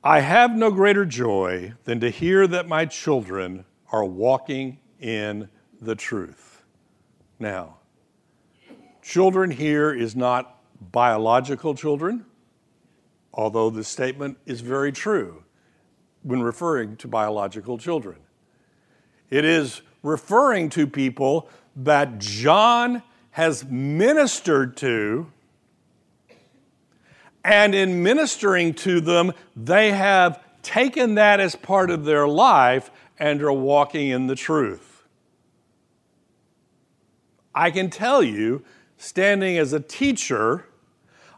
I 0.02 0.22
have 0.22 0.56
no 0.56 0.72
greater 0.72 1.06
joy 1.06 1.74
than 1.84 2.00
to 2.00 2.10
hear 2.10 2.48
that 2.48 2.66
my 2.66 2.86
children 2.86 3.66
are 3.92 4.06
walking 4.06 4.80
in 5.02 5.50
the 5.82 5.96
truth. 5.96 6.64
Now, 7.40 7.76
children 9.02 9.52
here 9.52 9.94
is 9.94 10.16
not 10.16 10.62
biological 10.80 11.76
children, 11.76 12.26
although 13.34 13.70
the 13.70 13.84
statement 13.84 14.38
is 14.46 14.62
very 14.62 14.94
true 14.94 15.44
when 16.22 16.42
referring 16.42 16.96
to 16.98 17.08
biological 17.10 17.78
children. 17.78 18.16
It 19.30 19.44
is 19.44 19.82
referring 20.04 20.70
to 20.70 20.88
people 20.88 21.50
that 21.76 22.20
John 22.20 23.04
has 23.32 23.66
ministered 23.66 24.78
to, 24.78 25.33
and 27.44 27.76
in 27.76 28.04
ministering 28.04 28.74
to 28.74 29.02
them, 29.02 29.34
they 29.56 29.92
have 29.92 30.42
taken 30.62 31.16
that 31.16 31.40
as 31.40 31.56
part 31.56 31.90
of 31.90 32.06
their 32.06 32.28
life 32.28 32.90
and 33.20 33.42
are 33.42 33.52
walking 33.52 34.10
in 34.10 34.28
the 34.28 34.36
truth. 34.36 35.04
I 37.54 37.70
can 37.70 37.90
tell 37.90 38.24
you, 38.24 38.64
standing 38.98 39.58
as 39.58 39.74
a 39.74 39.80
teacher, 39.80 40.66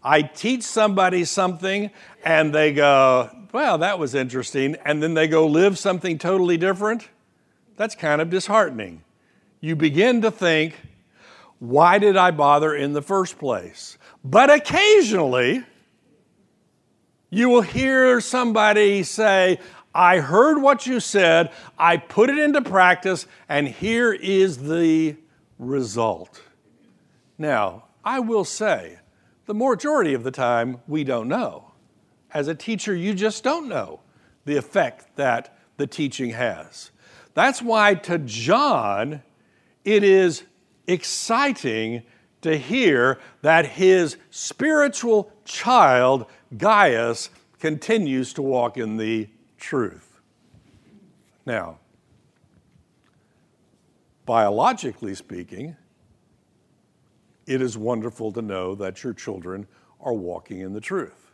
I 0.04 0.22
teach 0.22 0.64
somebody 0.64 1.26
something 1.26 1.90
and 2.24 2.54
they 2.54 2.72
go, 2.72 3.30
well, 3.52 3.78
that 3.80 3.98
was 3.98 4.14
interesting, 4.14 4.76
and 4.86 5.02
then 5.02 5.14
they 5.14 5.28
go 5.28 5.48
live 5.48 5.80
something 5.80 6.18
totally 6.18 6.58
different. 6.58 7.10
That's 7.78 7.96
kind 7.96 8.22
of 8.22 8.30
disheartening. 8.30 9.04
You 9.62 9.76
begin 9.76 10.22
to 10.22 10.32
think, 10.32 10.76
why 11.60 11.98
did 11.98 12.18
I 12.18 12.32
bother 12.32 12.76
in 12.76 12.94
the 12.94 13.02
first 13.02 13.40
place? 13.40 13.98
But 14.24 14.50
occasionally, 14.50 15.64
you 17.36 17.50
will 17.50 17.62
hear 17.62 18.22
somebody 18.22 19.04
say, 19.04 19.60
I 19.94 20.20
heard 20.20 20.62
what 20.62 20.88
you 20.88 21.02
said, 21.02 21.52
I 21.78 21.98
put 21.98 22.30
it 22.30 22.38
into 22.38 22.62
practice, 22.62 23.28
and 23.50 23.68
here 23.68 24.14
is 24.14 24.58
the 24.60 25.18
result. 25.60 26.42
Now, 27.38 27.84
I 28.06 28.22
will 28.22 28.46
say, 28.46 29.00
the 29.48 29.54
majority 29.54 30.14
of 30.14 30.24
the 30.24 30.32
time, 30.32 30.80
we 30.88 31.04
don't 31.04 31.28
know. 31.28 31.72
As 32.34 32.48
a 32.48 32.56
teacher, 32.56 32.96
you 32.96 33.14
just 33.14 33.44
don't 33.44 33.68
know 33.68 34.00
the 34.46 34.56
effect 34.56 35.18
that 35.18 35.58
the 35.76 35.88
teaching 35.88 36.30
has. 36.30 36.92
That's 37.34 37.62
why 37.62 37.96
to 37.96 38.18
John, 38.20 39.24
it 39.84 40.06
is 40.06 40.44
exciting 40.88 42.04
to 42.44 42.58
hear 42.58 43.20
that 43.42 43.66
his 43.66 44.16
spiritual 44.30 45.34
child, 45.44 46.28
Gaius, 46.58 47.30
continues 47.60 48.34
to 48.34 48.42
walk 48.42 48.78
in 48.78 48.98
the 48.98 49.30
truth. 49.58 50.20
Now, 51.46 51.80
biologically 54.26 55.16
speaking, 55.16 55.76
it 57.46 57.62
is 57.62 57.78
wonderful 57.78 58.32
to 58.34 58.42
know 58.42 58.76
that 58.76 59.04
your 59.04 59.14
children 59.14 59.68
are 60.00 60.14
walking 60.14 60.60
in 60.60 60.74
the 60.74 60.82
truth. 60.82 61.32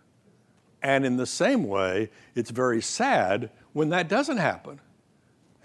And 0.82 1.06
in 1.06 1.18
the 1.18 1.26
same 1.26 1.66
way, 1.66 2.10
it's 2.36 2.50
very 2.50 2.82
sad 2.82 3.50
when 3.74 3.90
that 3.90 4.08
doesn't 4.08 4.38
happen. 4.38 4.80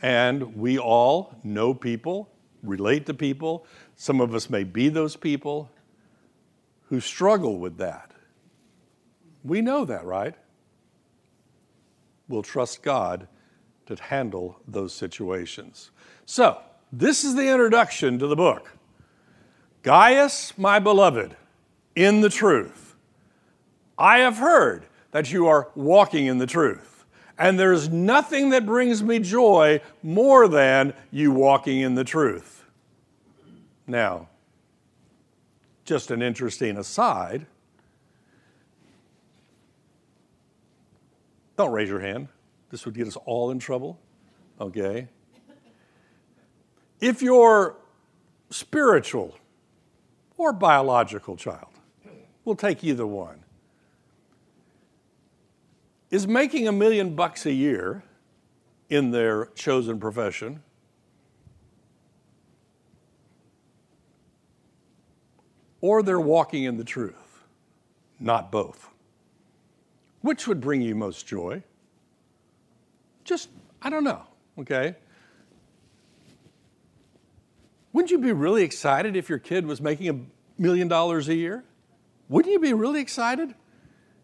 And 0.03 0.57
we 0.57 0.79
all 0.79 1.35
know 1.43 1.73
people, 1.75 2.29
relate 2.63 3.07
to 3.07 3.15
people. 3.15 3.67
Some 3.97 4.21
of 4.21 4.35
us 4.35 4.51
may 4.51 4.65
be 4.65 4.89
those 4.89 5.17
people 5.17 5.71
who 6.89 7.01
struggle 7.01 7.59
with 7.59 7.79
that. 7.79 8.13
We 9.47 9.61
know 9.61 9.85
that, 9.85 10.05
right? 10.05 10.35
We'll 12.29 12.43
trust 12.43 12.83
God 12.83 13.29
to 13.87 13.95
handle 13.95 14.59
those 14.67 14.93
situations. 14.93 15.93
So, 16.25 16.61
this 16.93 17.25
is 17.25 17.37
the 17.37 17.49
introduction 17.49 18.19
to 18.19 18.27
the 18.27 18.37
book. 18.37 18.73
Gaius, 19.83 20.57
my 20.59 20.81
beloved, 20.81 21.37
in 21.95 22.21
the 22.21 22.29
truth. 22.29 22.97
I 23.97 24.19
have 24.19 24.39
heard 24.39 24.87
that 25.13 25.33
you 25.33 25.47
are 25.47 25.71
walking 25.77 26.27
in 26.27 26.39
the 26.39 26.47
truth. 26.47 27.05
And 27.39 27.59
there's 27.59 27.89
nothing 27.89 28.51
that 28.51 28.67
brings 28.67 29.03
me 29.03 29.19
joy 29.19 29.81
more 30.03 30.49
than 30.49 30.95
you 31.13 31.31
walking 31.31 31.81
in 31.81 31.95
the 31.95 32.05
truth. 32.05 32.65
Now, 33.87 34.29
just 35.85 36.11
an 36.11 36.23
interesting 36.23 36.77
aside. 36.77 37.47
Don't 41.57 41.73
raise 41.73 41.89
your 41.89 42.01
hand. 42.01 42.29
This 42.71 42.85
would 42.85 42.95
get 42.95 43.07
us 43.07 43.17
all 43.25 43.51
in 43.51 43.59
trouble. 43.59 43.99
Okay? 44.61 45.09
If 47.01 47.23
you're 47.23 47.77
spiritual, 48.51 49.37
or 50.37 50.53
biological 50.53 51.37
child. 51.37 51.71
We'll 52.45 52.57
take 52.57 52.85
either 52.85 53.07
one. 53.07 53.43
Is 56.11 56.27
making 56.27 56.69
a 56.69 56.73
million 56.73 57.17
bucks 57.17 57.47
a 57.47 57.53
year 57.53 58.05
in 58.89 59.11
their 59.11 59.47
chosen 59.47 59.99
profession 59.99 60.63
or 65.81 66.03
they're 66.03 66.21
walking 66.21 66.65
in 66.65 66.77
the 66.77 66.85
truth? 66.85 67.43
Not 68.21 68.53
both. 68.53 68.89
Which 70.27 70.49
would 70.49 70.61
bring 70.61 70.81
you 70.83 70.97
most 70.97 71.25
joy? 71.29 71.63
Just, 73.23 73.49
I 73.81 73.91
don't 73.91 74.03
know, 74.03 74.23
okay? 74.59 74.97
Wouldn't 77.93 78.11
you 78.11 78.19
be 78.19 78.33
really 78.33 78.65
excited 78.65 79.15
if 79.15 79.29
your 79.29 79.39
kid 79.39 79.67
was 79.67 79.81
making 79.81 80.09
a 80.09 80.19
million 80.61 80.89
dollars 80.89 81.29
a 81.29 81.35
year? 81.37 81.63
Wouldn't 82.29 82.53
you 82.53 82.59
be 82.59 82.73
really 82.73 83.01
excited? 83.01 83.55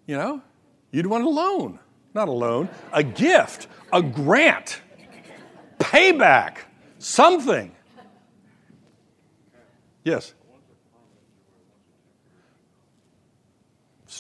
You 0.09 0.17
know, 0.17 0.43
you'd 0.91 1.07
want 1.07 1.23
a 1.23 1.29
loan, 1.29 1.79
not 2.15 2.27
a 2.27 2.33
loan, 2.33 2.69
a 2.93 3.05
gift, 3.05 3.69
a 3.93 4.03
grant, 4.03 4.81
payback, 5.79 6.57
something. 6.99 7.71
Yes. 10.03 10.35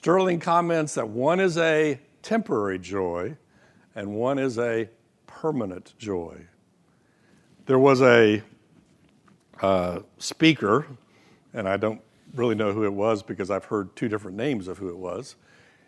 Sterling 0.02 0.40
comments 0.40 0.94
that 0.94 1.08
one 1.08 1.38
is 1.38 1.56
a 1.58 1.96
temporary 2.22 2.76
joy 2.76 3.36
and 3.94 4.12
one 4.12 4.36
is 4.36 4.58
a 4.58 4.88
permanent 5.28 5.94
joy. 5.96 6.44
There 7.66 7.78
was 7.78 8.02
a 8.02 8.42
uh, 9.60 10.00
speaker 10.18 10.88
and 11.54 11.68
I 11.68 11.76
don't 11.76 12.00
really 12.34 12.56
know 12.56 12.72
who 12.72 12.82
it 12.82 12.92
was 12.92 13.22
because 13.22 13.48
I've 13.48 13.66
heard 13.66 13.94
two 13.94 14.08
different 14.08 14.36
names 14.36 14.66
of 14.66 14.76
who 14.76 14.88
it 14.88 14.96
was. 14.96 15.36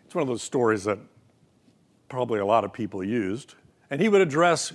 It's 0.05 0.15
one 0.15 0.21
of 0.21 0.29
those 0.29 0.43
stories 0.43 0.85
that 0.85 0.97
probably 2.07 2.39
a 2.39 2.45
lot 2.45 2.63
of 2.63 2.71
people 2.71 3.03
used. 3.03 3.55
And 3.89 3.99
he 3.99 4.07
would 4.07 4.21
address 4.21 4.71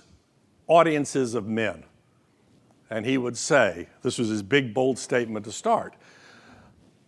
audiences 0.67 1.35
of 1.35 1.47
men. 1.47 1.85
And 2.91 3.07
he 3.07 3.17
would 3.17 3.39
say, 3.39 3.89
this 4.03 4.19
was 4.19 4.29
his 4.29 4.43
big, 4.43 4.75
bold 4.75 4.99
statement 4.99 5.47
to 5.47 5.53
start 5.53 5.95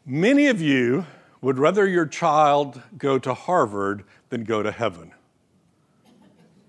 Many 0.07 0.47
of 0.47 0.63
you 0.63 1.05
would 1.43 1.59
rather 1.59 1.87
your 1.87 2.07
child 2.07 2.81
go 2.97 3.19
to 3.19 3.35
Harvard 3.35 4.05
than 4.31 4.45
go 4.45 4.63
to 4.63 4.71
heaven. 4.71 5.13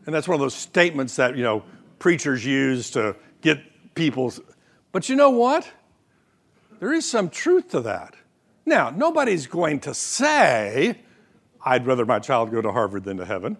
And 0.05 0.13
that's 0.13 0.27
one 0.27 0.35
of 0.35 0.41
those 0.41 0.55
statements 0.55 1.15
that, 1.15 1.37
you 1.37 1.43
know, 1.43 1.63
preachers 1.99 2.45
use 2.45 2.89
to 2.91 3.15
get 3.41 3.59
people's. 3.95 4.41
But 4.91 5.07
you 5.07 5.15
know 5.15 5.29
what? 5.29 5.71
There 6.79 6.91
is 6.91 7.09
some 7.09 7.29
truth 7.29 7.69
to 7.69 7.81
that. 7.81 8.15
Now, 8.65 8.89
nobody's 8.89 9.47
going 9.47 9.79
to 9.81 9.93
say, 9.93 10.97
I'd 11.63 11.85
rather 11.85 12.05
my 12.05 12.19
child 12.19 12.51
go 12.51 12.61
to 12.61 12.71
Harvard 12.71 13.03
than 13.03 13.17
to 13.17 13.25
heaven. 13.25 13.57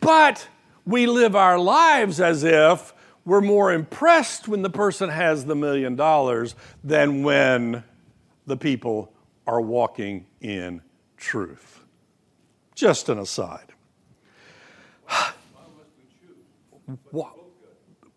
But 0.00 0.48
we 0.86 1.06
live 1.06 1.34
our 1.34 1.58
lives 1.58 2.20
as 2.20 2.44
if 2.44 2.94
we're 3.24 3.40
more 3.40 3.72
impressed 3.72 4.46
when 4.46 4.62
the 4.62 4.70
person 4.70 5.10
has 5.10 5.44
the 5.44 5.56
million 5.56 5.96
dollars 5.96 6.54
than 6.84 7.24
when 7.24 7.82
the 8.46 8.56
people 8.56 9.12
are 9.46 9.60
walking 9.60 10.26
in 10.46 10.80
truth. 11.16 11.80
Just 12.74 13.08
an 13.08 13.18
aside. 13.18 13.72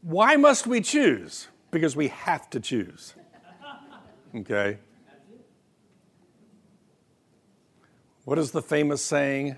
Why 0.02 0.36
must 0.36 0.68
we 0.68 0.82
choose? 0.82 1.48
Because 1.72 1.96
we 1.96 2.10
have 2.10 2.50
to 2.52 2.60
choose. 2.60 3.16
Okay? 4.36 4.78
What 8.26 8.38
is 8.38 8.52
the 8.52 8.62
famous 8.62 9.04
saying? 9.04 9.56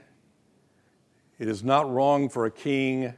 It 1.40 1.50
is 1.50 1.64
not 1.64 1.92
wrong 1.92 2.30
for 2.30 2.46
a 2.46 2.52
king 2.52 3.14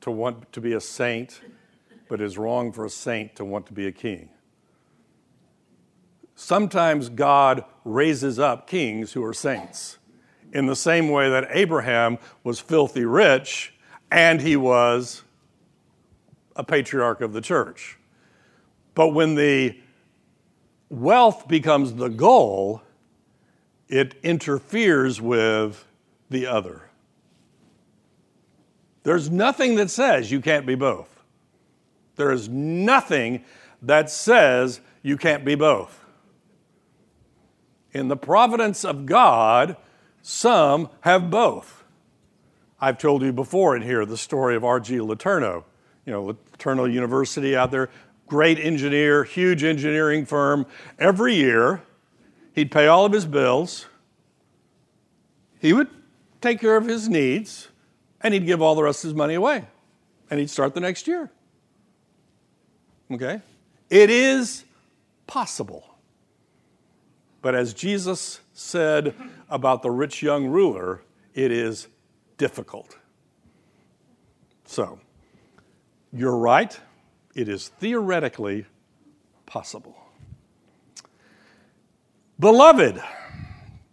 to 0.00 0.10
want 0.10 0.50
to 0.52 0.60
be 0.60 0.72
a 0.72 0.80
saint, 0.80 1.42
but 2.08 2.22
it 2.22 2.24
is 2.24 2.38
wrong 2.38 2.72
for 2.72 2.86
a 2.86 2.90
saint 2.90 3.36
to 3.36 3.44
want 3.44 3.66
to 3.66 3.74
be 3.74 3.86
a 3.86 3.92
king. 3.92 4.30
Sometimes 6.42 7.08
God 7.08 7.64
raises 7.84 8.40
up 8.40 8.66
kings 8.66 9.12
who 9.12 9.24
are 9.24 9.32
saints, 9.32 9.98
in 10.52 10.66
the 10.66 10.74
same 10.74 11.08
way 11.08 11.30
that 11.30 11.46
Abraham 11.50 12.18
was 12.42 12.58
filthy 12.58 13.04
rich 13.04 13.72
and 14.10 14.40
he 14.40 14.56
was 14.56 15.22
a 16.56 16.64
patriarch 16.64 17.20
of 17.20 17.32
the 17.32 17.40
church. 17.40 17.96
But 18.96 19.10
when 19.10 19.36
the 19.36 19.78
wealth 20.90 21.46
becomes 21.46 21.94
the 21.94 22.08
goal, 22.08 22.82
it 23.88 24.16
interferes 24.24 25.20
with 25.20 25.86
the 26.28 26.48
other. 26.48 26.90
There's 29.04 29.30
nothing 29.30 29.76
that 29.76 29.90
says 29.90 30.32
you 30.32 30.40
can't 30.40 30.66
be 30.66 30.74
both. 30.74 31.22
There 32.16 32.32
is 32.32 32.48
nothing 32.48 33.44
that 33.80 34.10
says 34.10 34.80
you 35.02 35.16
can't 35.16 35.44
be 35.44 35.54
both. 35.54 36.01
In 37.92 38.08
the 38.08 38.16
providence 38.16 38.84
of 38.84 39.06
God, 39.06 39.76
some 40.22 40.88
have 41.02 41.30
both. 41.30 41.84
I've 42.80 42.98
told 42.98 43.22
you 43.22 43.32
before 43.32 43.76
in 43.76 43.82
here 43.82 44.04
the 44.04 44.16
story 44.16 44.56
of 44.56 44.64
R.G. 44.64 44.96
Letourneau, 44.98 45.64
you 46.04 46.12
know, 46.12 46.24
Letourneau 46.24 46.92
University 46.92 47.54
out 47.54 47.70
there, 47.70 47.90
great 48.26 48.58
engineer, 48.58 49.24
huge 49.24 49.62
engineering 49.62 50.26
firm. 50.26 50.66
Every 50.98 51.34
year, 51.34 51.82
He'd 52.54 52.70
pay 52.70 52.86
all 52.86 53.04
of 53.04 53.12
his 53.12 53.24
bills. 53.24 53.86
He 55.58 55.72
would 55.72 55.88
take 56.40 56.60
care 56.60 56.76
of 56.76 56.86
his 56.86 57.08
needs, 57.08 57.68
and 58.20 58.34
he'd 58.34 58.46
give 58.46 58.60
all 58.60 58.74
the 58.74 58.82
rest 58.82 59.04
of 59.04 59.08
his 59.08 59.14
money 59.14 59.34
away. 59.34 59.64
And 60.30 60.38
he'd 60.38 60.50
start 60.50 60.74
the 60.74 60.80
next 60.80 61.06
year. 61.06 61.30
Okay? 63.10 63.40
It 63.90 64.10
is 64.10 64.64
possible. 65.26 65.91
But 67.42 67.56
as 67.56 67.74
Jesus 67.74 68.40
said 68.52 69.14
about 69.50 69.82
the 69.82 69.90
rich 69.90 70.22
young 70.22 70.46
ruler, 70.46 71.02
it 71.34 71.50
is 71.50 71.88
difficult. 72.38 72.96
So, 74.64 75.00
you're 76.12 76.36
right, 76.36 76.78
it 77.34 77.48
is 77.48 77.68
theoretically 77.68 78.66
possible. 79.44 79.96
Beloved, 82.38 83.02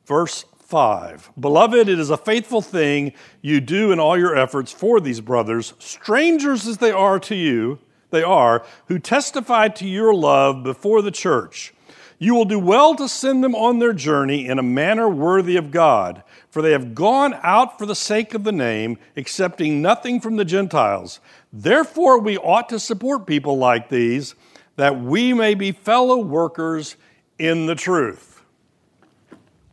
verse 0.05 0.45
5 0.59 1.31
Beloved, 1.39 1.89
it 1.89 1.99
is 1.99 2.11
a 2.11 2.17
faithful 2.17 2.61
thing 2.61 3.13
you 3.41 3.59
do 3.59 3.91
in 3.91 3.99
all 3.99 4.17
your 4.17 4.37
efforts 4.37 4.71
for 4.71 4.99
these 4.99 5.21
brothers, 5.21 5.73
strangers 5.79 6.67
as 6.67 6.77
they 6.77 6.91
are 6.91 7.19
to 7.21 7.35
you, 7.35 7.79
they 8.11 8.23
are, 8.23 8.63
who 8.87 8.99
testify 8.99 9.69
to 9.69 9.87
your 9.87 10.13
love 10.13 10.63
before 10.63 11.01
the 11.01 11.11
church. 11.11 11.73
You 12.21 12.35
will 12.35 12.45
do 12.45 12.59
well 12.59 12.95
to 12.95 13.07
send 13.07 13.43
them 13.43 13.55
on 13.55 13.79
their 13.79 13.93
journey 13.93 14.45
in 14.45 14.59
a 14.59 14.63
manner 14.63 15.07
worthy 15.07 15.55
of 15.55 15.71
God, 15.71 16.21
for 16.49 16.61
they 16.61 16.73
have 16.73 16.93
gone 16.93 17.33
out 17.41 17.79
for 17.79 17.85
the 17.85 17.95
sake 17.95 18.33
of 18.33 18.43
the 18.43 18.51
name, 18.51 18.97
accepting 19.15 19.81
nothing 19.81 20.19
from 20.19 20.35
the 20.35 20.43
Gentiles. 20.43 21.21
Therefore, 21.53 22.19
we 22.19 22.37
ought 22.37 22.67
to 22.69 22.79
support 22.79 23.25
people 23.25 23.57
like 23.57 23.87
these, 23.87 24.35
that 24.75 24.99
we 24.99 25.33
may 25.33 25.53
be 25.53 25.71
fellow 25.71 26.17
workers 26.17 26.97
in 27.37 27.67
the 27.67 27.75
truth. 27.75 28.43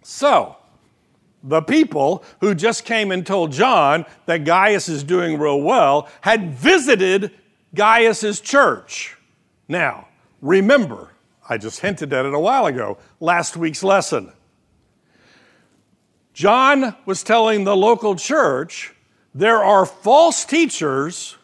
So, 0.02 0.56
the 1.42 1.62
people 1.62 2.22
who 2.40 2.54
just 2.54 2.84
came 2.84 3.10
and 3.10 3.26
told 3.26 3.50
John 3.50 4.06
that 4.26 4.44
Gaius 4.44 4.88
is 4.88 5.02
doing 5.02 5.38
real 5.38 5.60
well 5.60 6.08
had 6.20 6.54
visited 6.54 7.32
Gaius's 7.74 8.40
church. 8.40 9.16
Now, 9.68 10.06
remember, 10.40 11.10
I 11.48 11.58
just 11.58 11.80
hinted 11.80 12.12
at 12.12 12.26
it 12.26 12.34
a 12.34 12.40
while 12.40 12.66
ago, 12.66 12.98
last 13.20 13.56
week's 13.56 13.82
lesson. 13.82 14.32
John 16.34 16.94
was 17.06 17.22
telling 17.22 17.64
the 17.64 17.76
local 17.76 18.16
church 18.16 18.94
there 19.34 19.62
are 19.62 19.84
false 19.84 20.44
teachers, 20.44 21.36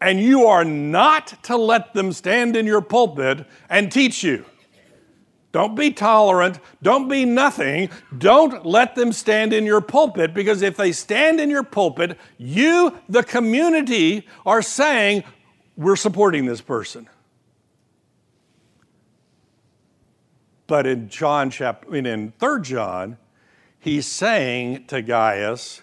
and 0.00 0.20
you 0.20 0.46
are 0.46 0.64
not 0.64 1.42
to 1.44 1.56
let 1.56 1.94
them 1.94 2.12
stand 2.12 2.56
in 2.56 2.66
your 2.66 2.82
pulpit 2.82 3.46
and 3.68 3.90
teach 3.90 4.24
you. 4.24 4.44
Don't 5.52 5.76
be 5.76 5.92
tolerant. 5.92 6.58
Don't 6.82 7.08
be 7.08 7.24
nothing. 7.24 7.90
Don't 8.16 8.64
let 8.66 8.94
them 8.94 9.12
stand 9.12 9.52
in 9.52 9.66
your 9.66 9.82
pulpit 9.82 10.34
because 10.34 10.62
if 10.62 10.76
they 10.76 10.92
stand 10.92 11.40
in 11.40 11.50
your 11.50 11.62
pulpit, 11.62 12.18
you, 12.38 12.98
the 13.08 13.22
community, 13.22 14.26
are 14.46 14.62
saying, 14.62 15.24
we're 15.76 15.96
supporting 15.96 16.46
this 16.46 16.60
person. 16.60 17.08
But 20.66 20.86
in 20.86 21.08
John 21.08 21.50
chapter, 21.50 21.88
I 21.88 21.92
mean 21.92 22.06
in 22.06 22.32
3 22.38 22.62
John, 22.62 23.18
he's 23.78 24.06
saying 24.06 24.86
to 24.86 25.02
Gaius, 25.02 25.82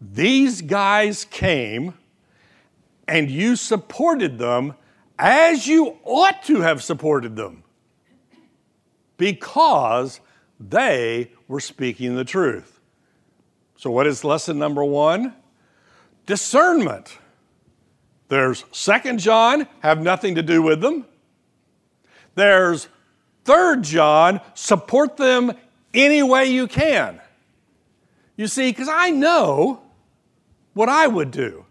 these 0.00 0.62
guys 0.62 1.24
came 1.24 1.94
and 3.06 3.30
you 3.30 3.56
supported 3.56 4.38
them 4.38 4.74
as 5.18 5.66
you 5.66 5.98
ought 6.04 6.42
to 6.44 6.60
have 6.60 6.82
supported 6.82 7.34
them 7.34 7.64
because 9.16 10.20
they 10.60 11.32
were 11.48 11.60
speaking 11.60 12.14
the 12.14 12.24
truth. 12.24 12.80
So, 13.76 13.90
what 13.90 14.06
is 14.06 14.24
lesson 14.24 14.58
number 14.58 14.84
one? 14.84 15.34
Discernment. 16.26 17.18
There's 18.28 18.64
Second 18.72 19.20
John, 19.20 19.66
have 19.80 20.02
nothing 20.02 20.34
to 20.34 20.42
do 20.42 20.60
with 20.60 20.80
them. 20.80 21.06
There's 22.34 22.88
Third 23.48 23.82
John, 23.82 24.42
support 24.52 25.16
them 25.16 25.54
any 25.94 26.22
way 26.22 26.44
you 26.52 26.66
can. 26.68 27.18
You 28.36 28.46
see, 28.46 28.70
because 28.70 28.90
I 28.90 29.08
know 29.08 29.80
what 30.74 30.90
I 30.90 31.06
would 31.06 31.30
do. 31.30 31.64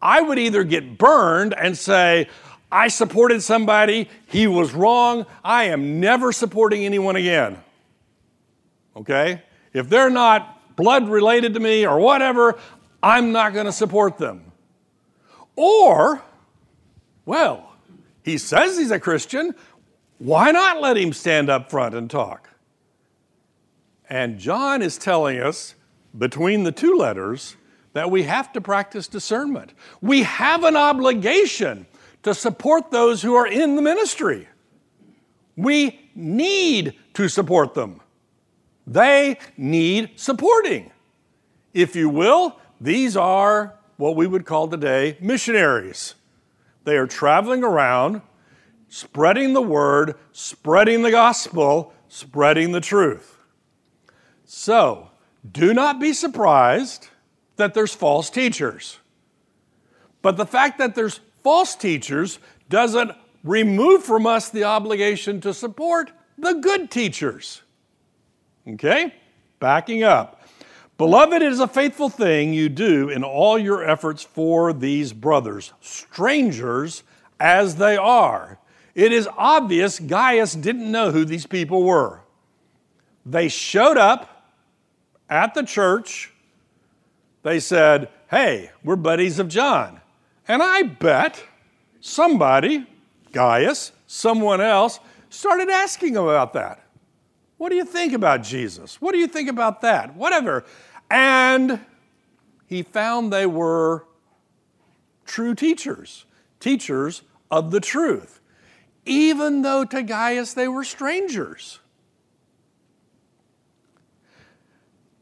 I 0.00 0.20
would 0.20 0.38
either 0.38 0.62
get 0.62 0.96
burned 0.96 1.52
and 1.52 1.76
say, 1.76 2.28
I 2.70 2.86
supported 2.86 3.42
somebody, 3.42 4.08
he 4.28 4.46
was 4.46 4.74
wrong, 4.74 5.26
I 5.42 5.64
am 5.64 5.98
never 5.98 6.30
supporting 6.30 6.84
anyone 6.84 7.16
again. 7.16 7.58
Okay? 8.94 9.42
If 9.72 9.88
they're 9.88 10.10
not 10.10 10.76
blood 10.76 11.08
related 11.08 11.54
to 11.54 11.60
me 11.60 11.84
or 11.84 11.98
whatever, 11.98 12.56
I'm 13.02 13.32
not 13.32 13.54
going 13.54 13.66
to 13.66 13.72
support 13.72 14.18
them. 14.18 14.52
Or, 15.56 16.22
well, 17.26 17.72
he 18.22 18.38
says 18.38 18.78
he's 18.78 18.92
a 18.92 19.00
Christian, 19.00 19.56
why 20.18 20.50
not 20.50 20.80
let 20.80 20.96
him 20.96 21.12
stand 21.12 21.50
up 21.50 21.70
front 21.70 21.94
and 21.94 22.10
talk? 22.10 22.50
And 24.08 24.38
John 24.38 24.82
is 24.82 24.98
telling 24.98 25.40
us 25.40 25.74
between 26.16 26.62
the 26.62 26.72
two 26.72 26.96
letters 26.96 27.56
that 27.94 28.10
we 28.10 28.24
have 28.24 28.52
to 28.52 28.60
practice 28.60 29.08
discernment. 29.08 29.72
We 30.00 30.22
have 30.24 30.64
an 30.64 30.76
obligation 30.76 31.86
to 32.22 32.34
support 32.34 32.90
those 32.90 33.22
who 33.22 33.34
are 33.34 33.46
in 33.46 33.76
the 33.76 33.82
ministry. 33.82 34.48
We 35.56 36.10
need 36.14 36.94
to 37.14 37.28
support 37.28 37.74
them. 37.74 38.00
They 38.86 39.38
need 39.56 40.10
supporting. 40.16 40.90
If 41.72 41.96
you 41.96 42.08
will, 42.08 42.58
these 42.80 43.16
are 43.16 43.74
what 43.96 44.16
we 44.16 44.26
would 44.26 44.44
call 44.44 44.68
today 44.68 45.16
missionaries. 45.20 46.14
They 46.84 46.96
are 46.96 47.06
traveling 47.06 47.64
around, 47.64 48.20
spreading 48.94 49.54
the 49.54 49.60
word, 49.60 50.14
spreading 50.30 51.02
the 51.02 51.10
gospel, 51.10 51.92
spreading 52.06 52.70
the 52.70 52.80
truth. 52.80 53.38
So, 54.44 55.10
do 55.50 55.74
not 55.74 55.98
be 55.98 56.12
surprised 56.12 57.08
that 57.56 57.74
there's 57.74 57.92
false 57.92 58.30
teachers. 58.30 58.98
But 60.22 60.36
the 60.36 60.46
fact 60.46 60.78
that 60.78 60.94
there's 60.94 61.18
false 61.42 61.74
teachers 61.74 62.38
doesn't 62.68 63.10
remove 63.42 64.04
from 64.04 64.28
us 64.28 64.48
the 64.48 64.62
obligation 64.62 65.40
to 65.40 65.52
support 65.52 66.12
the 66.38 66.52
good 66.52 66.88
teachers. 66.88 67.62
Okay? 68.64 69.12
Backing 69.58 70.04
up. 70.04 70.40
Beloved, 70.98 71.42
it 71.42 71.50
is 71.50 71.58
a 71.58 71.66
faithful 71.66 72.10
thing 72.10 72.54
you 72.54 72.68
do 72.68 73.08
in 73.08 73.24
all 73.24 73.58
your 73.58 73.82
efforts 73.82 74.22
for 74.22 74.72
these 74.72 75.12
brothers, 75.12 75.72
strangers 75.80 77.02
as 77.40 77.74
they 77.74 77.96
are. 77.96 78.60
It 78.94 79.12
is 79.12 79.28
obvious 79.36 79.98
Gaius 79.98 80.54
didn't 80.54 80.90
know 80.90 81.10
who 81.10 81.24
these 81.24 81.46
people 81.46 81.82
were. 81.82 82.20
They 83.26 83.48
showed 83.48 83.96
up 83.96 84.52
at 85.28 85.54
the 85.54 85.62
church. 85.62 86.32
They 87.42 87.60
said, 87.60 88.08
Hey, 88.30 88.70
we're 88.82 88.96
buddies 88.96 89.38
of 89.38 89.48
John. 89.48 90.00
And 90.46 90.62
I 90.62 90.82
bet 90.82 91.42
somebody, 92.00 92.86
Gaius, 93.32 93.92
someone 94.06 94.60
else, 94.60 95.00
started 95.30 95.68
asking 95.68 96.16
about 96.16 96.52
that. 96.52 96.84
What 97.56 97.70
do 97.70 97.76
you 97.76 97.84
think 97.84 98.12
about 98.12 98.42
Jesus? 98.42 99.00
What 99.00 99.12
do 99.12 99.18
you 99.18 99.26
think 99.26 99.48
about 99.48 99.80
that? 99.80 100.14
Whatever. 100.16 100.64
And 101.10 101.80
he 102.66 102.82
found 102.82 103.32
they 103.32 103.46
were 103.46 104.06
true 105.24 105.54
teachers, 105.54 106.24
teachers 106.60 107.22
of 107.50 107.70
the 107.70 107.80
truth, 107.80 108.40
even 109.06 109.62
though 109.62 109.84
to 109.84 110.02
Gaius 110.02 110.54
they 110.54 110.68
were 110.68 110.84
strangers. 110.84 111.80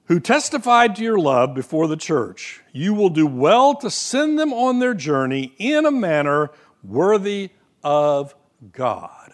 Who 0.07 0.21
testified 0.21 0.97
to 0.97 1.03
your 1.03 1.19
love 1.19 1.55
before 1.55 1.87
the 1.87 1.97
church. 1.97 2.61
You 2.73 2.93
will 2.93 3.09
do 3.09 3.27
well 3.27 3.75
to 3.77 3.91
send 3.91 4.39
them 4.39 4.53
on 4.53 4.79
their 4.79 4.95
journey 4.95 5.55
in 5.59 5.87
a 5.87 5.91
manner 5.91 6.51
worthy 6.83 7.51
of 7.83 8.35
God. 8.73 9.33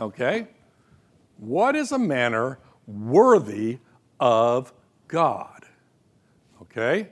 Okay? 0.00 0.48
What 1.38 1.76
is 1.76 1.92
a 1.92 1.98
manner 1.98 2.58
worthy 2.86 3.78
of 4.18 4.72
God? 5.08 5.66
Okay? 6.62 7.08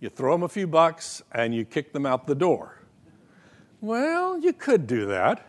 You 0.00 0.08
throw 0.08 0.32
them 0.32 0.42
a 0.42 0.48
few 0.48 0.66
bucks 0.66 1.22
and 1.32 1.54
you 1.54 1.64
kick 1.64 1.92
them 1.92 2.06
out 2.06 2.26
the 2.26 2.34
door. 2.34 2.75
Well, 3.80 4.38
you 4.38 4.52
could 4.52 4.86
do 4.86 5.06
that. 5.06 5.44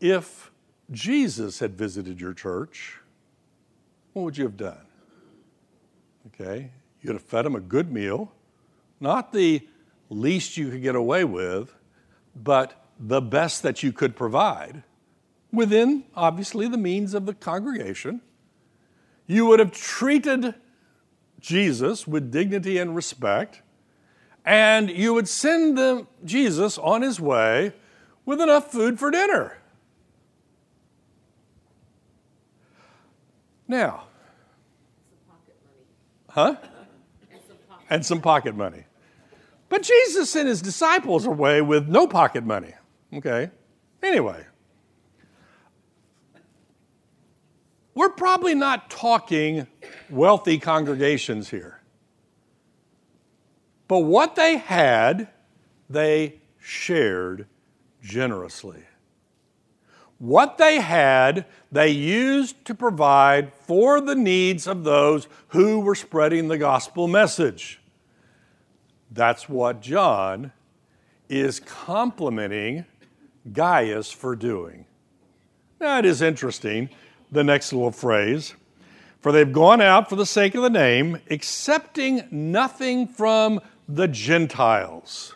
If 0.00 0.50
Jesus 0.90 1.60
had 1.60 1.78
visited 1.78 2.20
your 2.20 2.34
church, 2.34 2.98
what 4.12 4.22
would 4.22 4.36
you 4.36 4.44
have 4.44 4.56
done? 4.56 4.84
Okay, 6.28 6.70
you'd 7.00 7.12
have 7.12 7.22
fed 7.22 7.46
him 7.46 7.54
a 7.54 7.60
good 7.60 7.92
meal 7.92 8.32
not 9.02 9.32
the 9.32 9.66
least 10.08 10.56
you 10.56 10.70
could 10.70 10.80
get 10.80 10.94
away 10.94 11.24
with, 11.24 11.74
but 12.36 12.86
the 12.98 13.20
best 13.20 13.64
that 13.64 13.82
you 13.82 13.92
could 13.92 14.14
provide 14.14 14.84
within, 15.52 16.04
obviously, 16.14 16.68
the 16.68 16.78
means 16.78 17.12
of 17.12 17.26
the 17.26 17.34
congregation. 17.34 18.20
You 19.26 19.46
would 19.46 19.60
have 19.60 19.72
treated 19.72 20.54
Jesus 21.40 22.06
with 22.06 22.30
dignity 22.30 22.78
and 22.78 22.94
respect, 22.94 23.62
and 24.44 24.90
you 24.90 25.14
would 25.14 25.28
send 25.28 25.78
them, 25.78 26.08
Jesus 26.24 26.78
on 26.78 27.02
his 27.02 27.20
way 27.20 27.72
with 28.24 28.40
enough 28.40 28.70
food 28.70 28.98
for 28.98 29.10
dinner. 29.10 29.58
Now, 33.68 34.04
huh? 36.28 36.56
And 37.88 38.04
some 38.04 38.20
pocket 38.20 38.54
money. 38.54 38.84
But 39.68 39.82
Jesus 39.82 40.30
sent 40.30 40.48
his 40.48 40.60
disciples 40.60 41.26
away 41.26 41.62
with 41.62 41.88
no 41.88 42.06
pocket 42.06 42.44
money. 42.44 42.74
Okay? 43.14 43.50
Anyway, 44.02 44.44
we're 47.94 48.10
probably 48.10 48.54
not 48.54 48.90
talking 48.90 49.66
wealthy 50.08 50.58
congregations 50.58 51.50
here. 51.50 51.80
But 53.88 54.00
what 54.00 54.36
they 54.36 54.56
had, 54.56 55.28
they 55.90 56.40
shared 56.58 57.46
generously. 58.02 58.84
What 60.18 60.56
they 60.56 60.80
had, 60.80 61.46
they 61.72 61.88
used 61.88 62.64
to 62.66 62.74
provide 62.74 63.52
for 63.52 64.00
the 64.00 64.14
needs 64.14 64.66
of 64.66 64.84
those 64.84 65.26
who 65.48 65.80
were 65.80 65.96
spreading 65.96 66.48
the 66.48 66.58
gospel 66.58 67.08
message. 67.08 67.80
That's 69.10 69.48
what 69.48 69.82
John 69.82 70.52
is 71.28 71.60
complimenting 71.60 72.84
Gaius 73.52 74.10
for 74.10 74.36
doing. 74.36 74.86
Now, 75.80 75.98
it 75.98 76.04
is 76.04 76.22
interesting, 76.22 76.88
the 77.32 77.42
next 77.42 77.72
little 77.72 77.90
phrase. 77.90 78.54
For 79.20 79.32
they've 79.32 79.52
gone 79.52 79.80
out 79.80 80.08
for 80.08 80.14
the 80.14 80.26
sake 80.26 80.54
of 80.54 80.62
the 80.62 80.70
name, 80.70 81.18
accepting 81.30 82.28
nothing 82.30 83.08
from 83.08 83.60
the 83.88 84.06
Gentiles. 84.06 85.34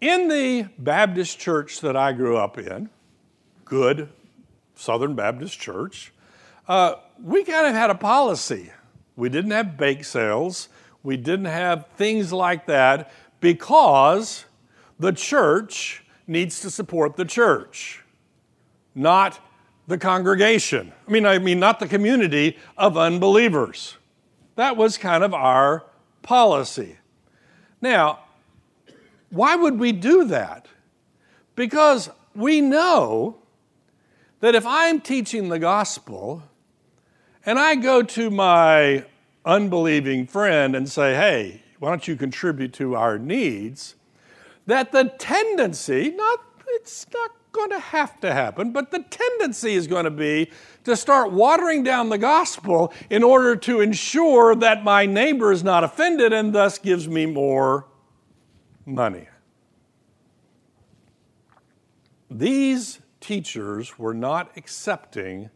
In 0.00 0.28
the 0.28 0.68
Baptist 0.78 1.38
church 1.38 1.80
that 1.80 1.96
I 1.96 2.12
grew 2.12 2.36
up 2.36 2.58
in, 2.58 2.90
good 3.64 4.10
Southern 4.76 5.14
Baptist 5.14 5.58
church, 5.58 6.12
uh, 6.68 6.94
we 7.20 7.42
kind 7.42 7.66
of 7.66 7.74
had 7.74 7.90
a 7.90 7.94
policy 7.94 8.70
we 9.16 9.30
didn't 9.30 9.52
have 9.52 9.76
bake 9.78 10.04
sales. 10.04 10.68
We 11.02 11.16
didn't 11.16 11.46
have 11.46 11.86
things 11.96 12.32
like 12.32 12.66
that 12.66 13.10
because 13.40 14.44
the 14.98 15.12
church 15.12 16.04
needs 16.26 16.60
to 16.60 16.70
support 16.70 17.16
the 17.16 17.24
church, 17.24 18.04
not 18.96 19.38
the 19.86 19.98
congregation. 19.98 20.92
I 21.06 21.10
mean, 21.10 21.26
I 21.26 21.38
mean, 21.38 21.60
not 21.60 21.78
the 21.78 21.86
community 21.86 22.56
of 22.76 22.96
unbelievers. 22.96 23.96
That 24.56 24.76
was 24.76 24.98
kind 24.98 25.22
of 25.22 25.32
our 25.32 25.84
policy. 26.22 26.96
Now, 27.80 28.20
why 29.30 29.54
would 29.54 29.78
we 29.78 29.92
do 29.92 30.24
that? 30.24 30.66
Because 31.54 32.10
we 32.34 32.60
know 32.60 33.38
that 34.40 34.54
if 34.54 34.66
I'm 34.66 35.00
teaching 35.00 35.48
the 35.48 35.58
gospel, 35.58 36.42
and 37.44 37.58
I 37.58 37.76
go 37.76 38.02
to 38.02 38.30
my 38.30 39.04
unbelieving 39.44 40.26
friend 40.26 40.74
and 40.74 40.88
say, 40.88 41.14
hey, 41.14 41.62
why 41.78 41.90
don't 41.90 42.08
you 42.08 42.16
contribute 42.16 42.72
to 42.74 42.96
our 42.96 43.18
needs? 43.18 43.94
That 44.66 44.90
the 44.90 45.04
tendency, 45.18 46.10
not, 46.10 46.40
it's 46.70 47.06
not 47.14 47.30
going 47.56 47.70
to 47.70 47.80
have 47.80 48.20
to 48.20 48.32
happen, 48.32 48.70
but 48.70 48.90
the 48.90 49.00
tendency 49.00 49.74
is 49.74 49.86
going 49.86 50.04
to 50.04 50.10
be 50.10 50.50
to 50.84 50.94
start 50.94 51.32
watering 51.32 51.82
down 51.82 52.10
the 52.10 52.18
gospel 52.18 52.92
in 53.10 53.24
order 53.24 53.56
to 53.56 53.80
ensure 53.80 54.54
that 54.54 54.84
my 54.84 55.06
neighbor 55.06 55.50
is 55.50 55.64
not 55.64 55.82
offended 55.82 56.32
and 56.32 56.54
thus 56.54 56.78
gives 56.78 57.08
me 57.08 57.26
more 57.26 57.88
money. 58.84 59.26
These 62.30 63.00
teachers 63.20 63.98
were 63.98 64.14
not 64.14 64.56
accepting 64.56 65.50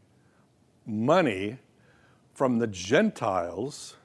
money 0.86 1.58
from 2.32 2.58
the 2.58 2.66
Gentiles 2.66 3.96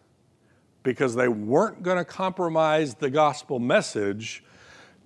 because 0.83 1.15
they 1.15 1.27
weren't 1.27 1.81
going 1.81 1.97
to 1.97 2.05
compromise 2.05 2.95
the 2.95 3.09
gospel 3.09 3.59
message 3.59 4.43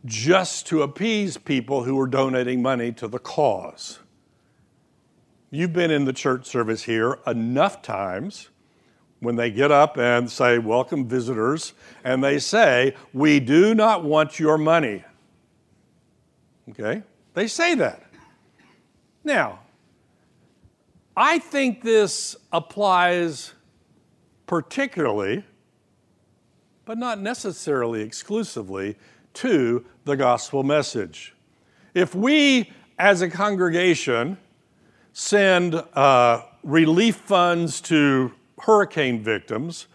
just 0.05 0.67
to 0.67 0.81
appease 0.81 1.37
people 1.37 1.83
who 1.83 1.95
were 1.95 2.07
donating 2.07 2.61
money 2.61 2.91
to 2.93 3.07
the 3.07 3.19
cause. 3.19 3.99
You've 5.51 5.73
been 5.73 5.91
in 5.91 6.05
the 6.05 6.13
church 6.13 6.45
service 6.45 6.83
here 6.83 7.19
enough 7.25 7.81
times 7.81 8.49
when 9.19 9.35
they 9.35 9.51
get 9.51 9.71
up 9.71 9.97
and 9.97 10.29
say, 10.29 10.57
Welcome 10.57 11.07
visitors, 11.07 11.73
and 12.03 12.23
they 12.23 12.39
say, 12.39 12.95
We 13.13 13.39
do 13.39 13.73
not 13.73 14.03
want 14.03 14.39
your 14.39 14.57
money. 14.57 15.03
Okay? 16.69 17.03
They 17.33 17.47
say 17.47 17.75
that. 17.75 18.03
Now, 19.23 19.59
I 21.17 21.39
think 21.39 21.81
this 21.81 22.35
applies 22.51 23.53
particularly, 24.47 25.43
but 26.85 26.97
not 26.97 27.19
necessarily 27.19 28.01
exclusively, 28.01 28.97
to 29.39 29.85
the 30.03 30.17
gospel 30.17 30.63
message. 30.63 31.33
If 31.93 32.13
we, 32.13 32.73
as 32.97 33.21
a 33.21 33.29
congregation, 33.29 34.37
send 35.13 35.75
uh, 35.75 36.43
relief 36.61 37.15
funds 37.15 37.79
to 37.81 38.33
hurricane 38.59 39.23
victims, 39.23 39.87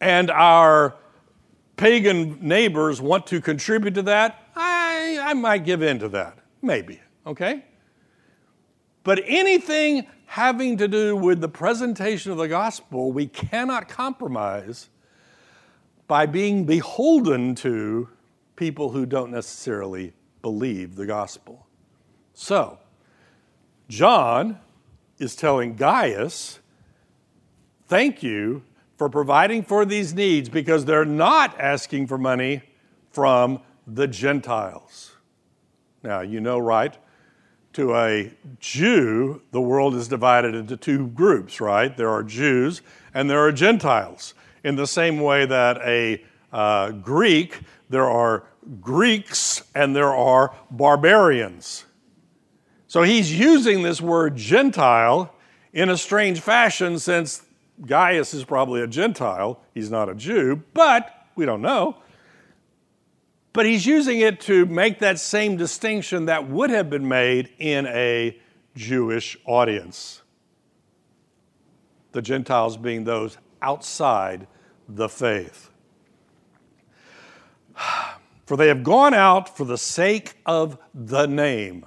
and 0.00 0.32
our 0.32 0.96
pagan 1.76 2.38
neighbors 2.40 3.00
want 3.00 3.24
to 3.28 3.40
contribute 3.40 3.94
to 3.94 4.02
that, 4.02 4.48
I, 4.56 5.18
I 5.22 5.34
might 5.34 5.64
give 5.64 5.80
in 5.82 6.00
to 6.00 6.08
that. 6.08 6.38
Maybe, 6.60 7.00
okay? 7.24 7.64
But 9.04 9.22
anything 9.28 10.08
having 10.26 10.76
to 10.76 10.88
do 10.88 11.16
with 11.16 11.40
the 11.40 11.48
presentation 11.48 12.32
of 12.32 12.38
the 12.38 12.48
gospel, 12.48 13.12
we 13.12 13.28
cannot 13.28 13.88
compromise 13.88 14.88
by 16.08 16.26
being 16.26 16.64
beholden 16.64 17.54
to 17.54 18.08
people 18.58 18.90
who 18.90 19.06
don't 19.06 19.30
necessarily 19.30 20.12
believe 20.42 20.96
the 20.96 21.06
gospel. 21.06 21.66
So, 22.34 22.78
John 23.88 24.58
is 25.18 25.36
telling 25.36 25.76
Gaius, 25.76 26.58
thank 27.86 28.22
you 28.22 28.62
for 28.96 29.08
providing 29.08 29.62
for 29.62 29.84
these 29.84 30.12
needs 30.12 30.48
because 30.48 30.84
they're 30.84 31.04
not 31.04 31.58
asking 31.60 32.08
for 32.08 32.18
money 32.18 32.62
from 33.12 33.60
the 33.86 34.08
Gentiles. 34.08 35.12
Now, 36.02 36.20
you 36.20 36.40
know, 36.40 36.58
right? 36.58 36.96
To 37.74 37.94
a 37.94 38.32
Jew, 38.58 39.40
the 39.52 39.60
world 39.60 39.94
is 39.94 40.08
divided 40.08 40.56
into 40.56 40.76
two 40.76 41.06
groups, 41.08 41.60
right? 41.60 41.96
There 41.96 42.10
are 42.10 42.24
Jews 42.24 42.82
and 43.14 43.30
there 43.30 43.38
are 43.38 43.52
Gentiles. 43.52 44.34
In 44.64 44.74
the 44.74 44.86
same 44.88 45.20
way 45.20 45.46
that 45.46 45.78
a 45.78 46.24
uh, 46.52 46.90
Greek, 46.90 47.60
there 47.88 48.08
are 48.08 48.44
Greeks 48.80 49.62
and 49.74 49.94
there 49.94 50.14
are 50.14 50.54
barbarians. 50.70 51.84
So 52.86 53.02
he's 53.02 53.38
using 53.38 53.82
this 53.82 54.00
word 54.00 54.36
Gentile 54.36 55.34
in 55.72 55.90
a 55.90 55.96
strange 55.96 56.40
fashion 56.40 56.98
since 56.98 57.42
Gaius 57.84 58.34
is 58.34 58.44
probably 58.44 58.80
a 58.80 58.86
Gentile. 58.86 59.60
He's 59.74 59.90
not 59.90 60.08
a 60.08 60.14
Jew, 60.14 60.62
but 60.74 61.26
we 61.36 61.44
don't 61.44 61.62
know. 61.62 61.96
But 63.52 63.66
he's 63.66 63.86
using 63.86 64.20
it 64.20 64.40
to 64.42 64.66
make 64.66 65.00
that 65.00 65.18
same 65.18 65.56
distinction 65.56 66.26
that 66.26 66.48
would 66.48 66.70
have 66.70 66.90
been 66.90 67.08
made 67.08 67.50
in 67.58 67.86
a 67.86 68.38
Jewish 68.74 69.36
audience. 69.44 70.22
The 72.12 72.22
Gentiles 72.22 72.76
being 72.76 73.04
those 73.04 73.36
outside 73.60 74.46
the 74.88 75.08
faith. 75.08 75.67
For 78.46 78.56
they 78.56 78.68
have 78.68 78.82
gone 78.82 79.14
out 79.14 79.56
for 79.56 79.64
the 79.64 79.78
sake 79.78 80.36
of 80.46 80.78
the 80.94 81.26
name. 81.26 81.84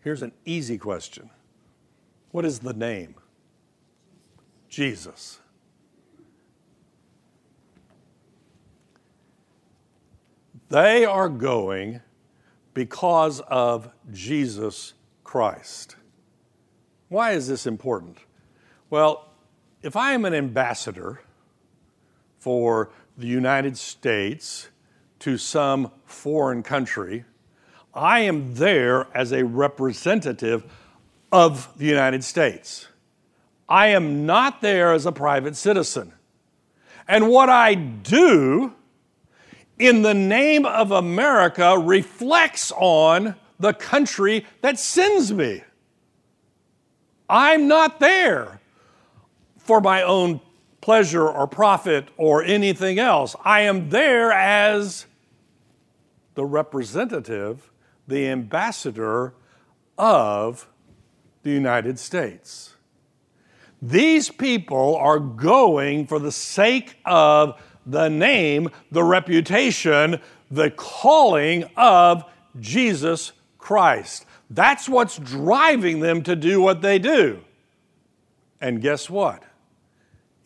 Here's 0.00 0.22
an 0.22 0.32
easy 0.44 0.78
question 0.78 1.30
What 2.30 2.44
is 2.44 2.60
the 2.60 2.72
name? 2.72 3.14
Jesus. 4.68 5.38
They 10.68 11.04
are 11.04 11.28
going 11.28 12.00
because 12.74 13.40
of 13.40 13.88
Jesus 14.12 14.94
Christ. 15.22 15.96
Why 17.08 17.32
is 17.32 17.46
this 17.46 17.66
important? 17.66 18.18
Well, 18.90 19.28
if 19.82 19.94
I 19.96 20.12
am 20.12 20.24
an 20.24 20.34
ambassador 20.34 21.20
for 22.46 22.90
the 23.18 23.26
United 23.26 23.76
States 23.76 24.68
to 25.18 25.36
some 25.36 25.90
foreign 26.04 26.62
country, 26.62 27.24
I 27.92 28.20
am 28.20 28.54
there 28.54 29.08
as 29.12 29.32
a 29.32 29.44
representative 29.44 30.62
of 31.32 31.76
the 31.76 31.86
United 31.86 32.22
States. 32.22 32.86
I 33.68 33.88
am 33.88 34.26
not 34.26 34.60
there 34.60 34.92
as 34.92 35.06
a 35.06 35.10
private 35.10 35.56
citizen. 35.56 36.12
And 37.08 37.28
what 37.28 37.48
I 37.48 37.74
do 37.74 38.74
in 39.76 40.02
the 40.02 40.14
name 40.14 40.64
of 40.66 40.92
America 40.92 41.76
reflects 41.76 42.70
on 42.76 43.34
the 43.58 43.72
country 43.72 44.46
that 44.60 44.78
sends 44.78 45.32
me. 45.32 45.64
I'm 47.28 47.66
not 47.66 47.98
there 47.98 48.60
for 49.58 49.80
my 49.80 50.04
own 50.04 50.40
pleasure 50.86 51.28
or 51.28 51.48
profit 51.48 52.06
or 52.16 52.44
anything 52.44 52.96
else. 52.96 53.34
I 53.44 53.62
am 53.62 53.90
there 53.90 54.30
as 54.30 55.06
the 56.36 56.44
representative 56.44 57.72
the 58.06 58.28
ambassador 58.28 59.34
of 59.98 60.68
the 61.42 61.50
United 61.50 61.98
States. 61.98 62.76
These 63.82 64.30
people 64.30 64.94
are 64.94 65.18
going 65.18 66.06
for 66.06 66.20
the 66.20 66.30
sake 66.30 66.94
of 67.04 67.60
the 67.84 68.08
name, 68.08 68.68
the 68.92 69.02
reputation, 69.02 70.20
the 70.52 70.70
calling 70.70 71.64
of 71.76 72.22
Jesus 72.60 73.32
Christ. 73.58 74.24
That's 74.50 74.88
what's 74.88 75.18
driving 75.18 75.98
them 75.98 76.22
to 76.22 76.36
do 76.36 76.60
what 76.60 76.80
they 76.80 77.00
do. 77.00 77.42
And 78.60 78.80
guess 78.80 79.10
what? 79.10 79.42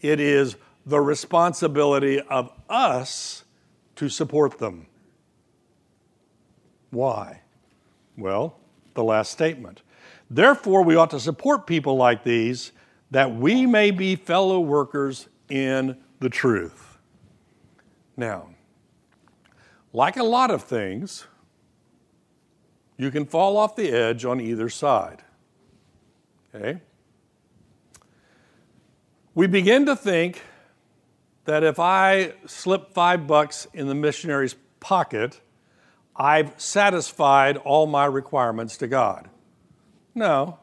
It 0.00 0.20
is 0.20 0.56
the 0.86 1.00
responsibility 1.00 2.20
of 2.20 2.52
us 2.68 3.44
to 3.96 4.08
support 4.08 4.58
them. 4.58 4.86
Why? 6.90 7.42
Well, 8.16 8.56
the 8.94 9.04
last 9.04 9.30
statement. 9.30 9.82
Therefore, 10.28 10.82
we 10.82 10.96
ought 10.96 11.10
to 11.10 11.20
support 11.20 11.66
people 11.66 11.96
like 11.96 12.24
these 12.24 12.72
that 13.10 13.34
we 13.34 13.66
may 13.66 13.90
be 13.90 14.16
fellow 14.16 14.60
workers 14.60 15.28
in 15.48 15.96
the 16.20 16.28
truth. 16.28 16.98
Now, 18.16 18.48
like 19.92 20.16
a 20.16 20.22
lot 20.22 20.50
of 20.50 20.62
things, 20.62 21.26
you 22.96 23.10
can 23.10 23.24
fall 23.24 23.56
off 23.56 23.74
the 23.76 23.90
edge 23.90 24.24
on 24.24 24.40
either 24.40 24.68
side. 24.68 25.22
Okay? 26.54 26.80
We 29.40 29.46
begin 29.46 29.87
to 29.87 29.96
think 29.96 30.42
that 31.46 31.64
if 31.64 31.79
I 31.79 32.35
slip 32.44 32.92
five 32.92 33.26
bucks 33.26 33.66
in 33.72 33.87
the 33.87 33.94
missionary's 33.94 34.55
pocket, 34.81 35.40
I've 36.14 36.61
satisfied 36.61 37.57
all 37.57 37.87
my 37.87 38.05
requirements 38.05 38.76
to 38.76 38.87
God. 38.87 39.31
No, 40.14 40.59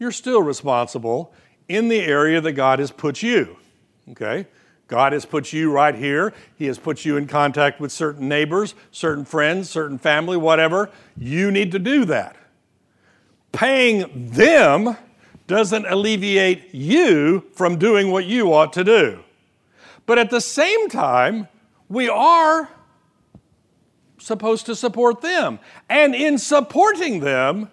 you're 0.00 0.10
still 0.10 0.42
responsible 0.42 1.32
in 1.68 1.86
the 1.86 2.00
area 2.00 2.40
that 2.40 2.54
God 2.54 2.80
has 2.80 2.90
put 2.90 3.22
you. 3.22 3.58
Okay? 4.10 4.48
God 4.88 5.12
has 5.12 5.24
put 5.24 5.52
you 5.52 5.70
right 5.70 5.94
here. 5.94 6.34
He 6.56 6.66
has 6.66 6.80
put 6.80 7.04
you 7.04 7.16
in 7.16 7.28
contact 7.28 7.78
with 7.78 7.92
certain 7.92 8.28
neighbors, 8.28 8.74
certain 8.90 9.24
friends, 9.24 9.70
certain 9.70 9.98
family, 9.98 10.36
whatever. 10.36 10.90
You 11.16 11.52
need 11.52 11.70
to 11.70 11.78
do 11.78 12.04
that. 12.06 12.34
Paying 13.52 14.30
them 14.30 14.96
doesn't 15.46 15.86
alleviate 15.86 16.74
you 16.74 17.44
from 17.52 17.78
doing 17.78 18.10
what 18.10 18.24
you 18.24 18.52
ought 18.52 18.72
to 18.72 18.84
do. 18.84 19.22
But 20.06 20.18
at 20.18 20.30
the 20.30 20.40
same 20.40 20.88
time, 20.88 21.48
we 21.88 22.08
are 22.08 22.68
supposed 24.18 24.66
to 24.66 24.74
support 24.74 25.20
them. 25.20 25.58
And 25.88 26.14
in 26.14 26.38
supporting 26.38 27.20
them, 27.20 27.70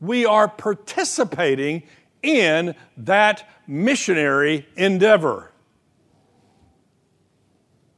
we 0.00 0.24
are 0.24 0.48
participating 0.48 1.82
in 2.22 2.74
that 2.96 3.48
missionary 3.66 4.66
endeavor. 4.76 5.50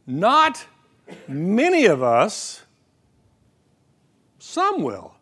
Not 0.07 0.67
many 1.29 1.87
of 1.87 2.03
us, 2.03 2.63
some 4.39 4.83
will, 4.83 5.15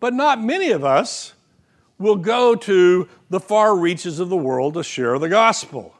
but 0.00 0.12
not 0.12 0.42
many 0.42 0.70
of 0.70 0.84
us 0.84 1.32
will 1.98 2.16
go 2.16 2.54
to 2.54 3.08
the 3.30 3.40
far 3.40 3.76
reaches 3.76 4.20
of 4.20 4.28
the 4.28 4.36
world 4.36 4.74
to 4.74 4.82
share 4.82 5.18
the 5.18 5.28
gospel. 5.28 5.94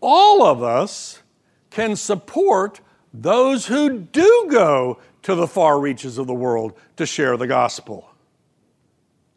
All 0.00 0.44
of 0.44 0.62
us 0.62 1.22
can 1.70 1.96
support 1.96 2.80
those 3.12 3.66
who 3.66 3.98
do 3.98 4.48
go 4.50 4.98
to 5.22 5.34
the 5.34 5.46
far 5.46 5.80
reaches 5.80 6.18
of 6.18 6.26
the 6.26 6.34
world 6.34 6.72
to 6.96 7.06
share 7.06 7.36
the 7.36 7.46
gospel. 7.46 8.10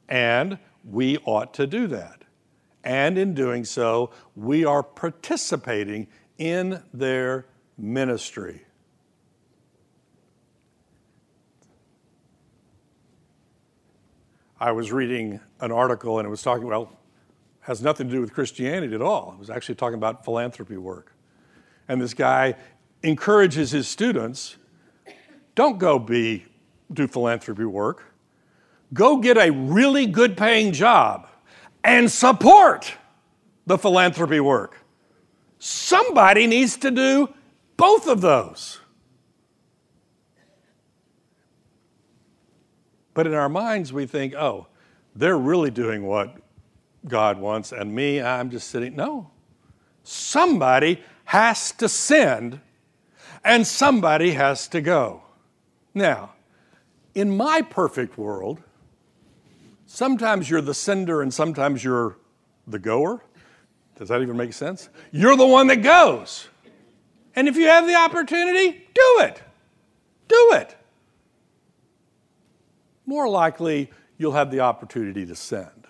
And 0.07 0.59
we 0.83 1.17
ought 1.25 1.53
to 1.55 1.67
do 1.67 1.87
that. 1.87 2.23
And 2.83 3.17
in 3.17 3.33
doing 3.33 3.65
so, 3.65 4.11
we 4.35 4.63
are 4.63 4.83
participating 4.83 6.07
in 6.37 6.83
their 6.93 7.47
ministry. 7.77 8.64
I 14.59 14.71
was 14.71 14.91
reading 14.91 15.39
an 15.59 15.71
article 15.71 16.19
and 16.19 16.25
it 16.25 16.29
was 16.29 16.41
talking, 16.41 16.65
well, 16.65 16.97
has 17.61 17.81
nothing 17.81 18.07
to 18.07 18.13
do 18.13 18.21
with 18.21 18.33
Christianity 18.33 18.93
at 18.93 19.01
all. 19.01 19.33
It 19.33 19.39
was 19.39 19.49
actually 19.49 19.75
talking 19.75 19.95
about 19.95 20.23
philanthropy 20.23 20.77
work. 20.77 21.13
And 21.87 22.01
this 22.01 22.13
guy 22.13 22.55
encourages 23.03 23.71
his 23.71 23.87
students 23.87 24.57
don't 25.55 25.77
go 25.77 25.97
be 25.97 26.45
do 26.91 27.07
philanthropy 27.07 27.65
work. 27.65 28.13
Go 28.93 29.17
get 29.17 29.37
a 29.37 29.49
really 29.51 30.05
good 30.05 30.37
paying 30.37 30.73
job 30.73 31.27
and 31.83 32.11
support 32.11 32.93
the 33.65 33.77
philanthropy 33.77 34.39
work. 34.39 34.77
Somebody 35.57 36.45
needs 36.45 36.77
to 36.77 36.91
do 36.91 37.33
both 37.77 38.07
of 38.07 38.21
those. 38.21 38.79
But 43.15 43.25
in 43.25 43.33
our 43.33 43.49
minds, 43.49 43.91
we 43.91 44.05
think, 44.05 44.35
oh, 44.35 44.67
they're 45.15 45.37
really 45.37 45.71
doing 45.71 46.05
what 46.05 46.35
God 47.07 47.39
wants, 47.39 47.71
and 47.71 47.95
me, 47.95 48.21
I'm 48.21 48.51
just 48.51 48.67
sitting. 48.69 48.95
No. 48.95 49.31
Somebody 50.03 51.01
has 51.23 51.71
to 51.73 51.89
send, 51.89 52.59
and 53.43 53.65
somebody 53.65 54.31
has 54.31 54.67
to 54.67 54.81
go. 54.81 55.23
Now, 55.93 56.33
in 57.15 57.35
my 57.35 57.61
perfect 57.61 58.17
world, 58.17 58.61
sometimes 59.85 60.49
you're 60.49 60.61
the 60.61 60.73
sender 60.73 61.21
and 61.21 61.33
sometimes 61.33 61.83
you're 61.83 62.17
the 62.67 62.79
goer. 62.79 63.21
Does 63.95 64.09
that 64.09 64.21
even 64.21 64.35
make 64.35 64.51
sense? 64.51 64.89
You're 65.11 65.37
the 65.37 65.47
one 65.47 65.67
that 65.67 65.77
goes. 65.77 66.49
And 67.33 67.47
if 67.47 67.55
you 67.55 67.67
have 67.67 67.87
the 67.87 67.95
opportunity, 67.95 68.71
do 68.93 69.19
it. 69.19 69.41
Do 70.27 70.49
it. 70.53 70.74
More 73.05 73.29
likely, 73.29 73.91
you'll 74.17 74.33
have 74.33 74.51
the 74.51 74.61
opportunity 74.61 75.25
to 75.25 75.35
send. 75.35 75.87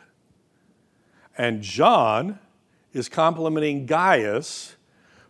And 1.38 1.62
John 1.62 2.40
is 2.94 3.10
complimenting 3.10 3.86
Gaius 3.86 4.76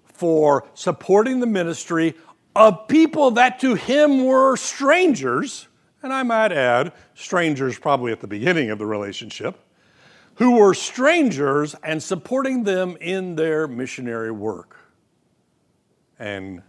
for 0.03 0.67
supporting 0.73 1.39
the 1.39 1.47
ministry 1.47 2.15
of 2.55 2.87
people 2.87 3.31
that 3.31 3.59
to 3.59 3.75
him 3.75 4.25
were 4.25 4.55
strangers, 4.55 5.67
and 6.01 6.13
I 6.13 6.23
might 6.23 6.51
add, 6.51 6.93
strangers 7.15 7.77
probably 7.77 8.11
at 8.11 8.21
the 8.21 8.27
beginning 8.27 8.69
of 8.69 8.79
the 8.79 8.85
relationship, 8.85 9.59
who 10.35 10.57
were 10.57 10.73
strangers 10.73 11.75
and 11.83 12.01
supporting 12.01 12.63
them 12.63 12.97
in 13.01 13.35
their 13.35 13.67
missionary 13.67 14.31
work. 14.31 14.77
And 16.17 16.61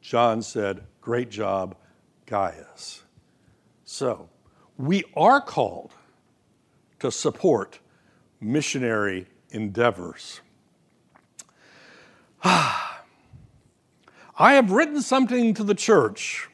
John 0.00 0.42
said, 0.42 0.84
Great 1.00 1.30
job, 1.30 1.76
Gaius. 2.26 3.02
So, 3.90 4.28
we 4.76 5.02
are 5.16 5.40
called 5.40 5.92
to 7.00 7.10
support 7.10 7.78
missionary 8.38 9.28
endeavors. 9.50 10.42
I 12.44 12.92
have 14.36 14.72
written 14.72 15.00
something 15.00 15.54
to 15.54 15.64
the 15.64 15.74
church, 15.74 16.50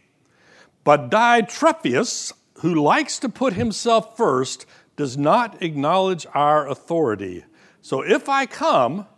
but 0.85 1.11
Diotrephes, 1.11 2.33
who 2.61 2.73
likes 2.73 3.19
to 3.19 3.29
put 3.29 3.55
himself 3.55 4.17
first, 4.17 4.65
does 4.95 5.19
not 5.19 5.61
acknowledge 5.61 6.29
our 6.35 6.69
authority. 6.69 7.45
So 7.83 8.03
if 8.03 8.29
I 8.29 8.47
come, 8.47 9.09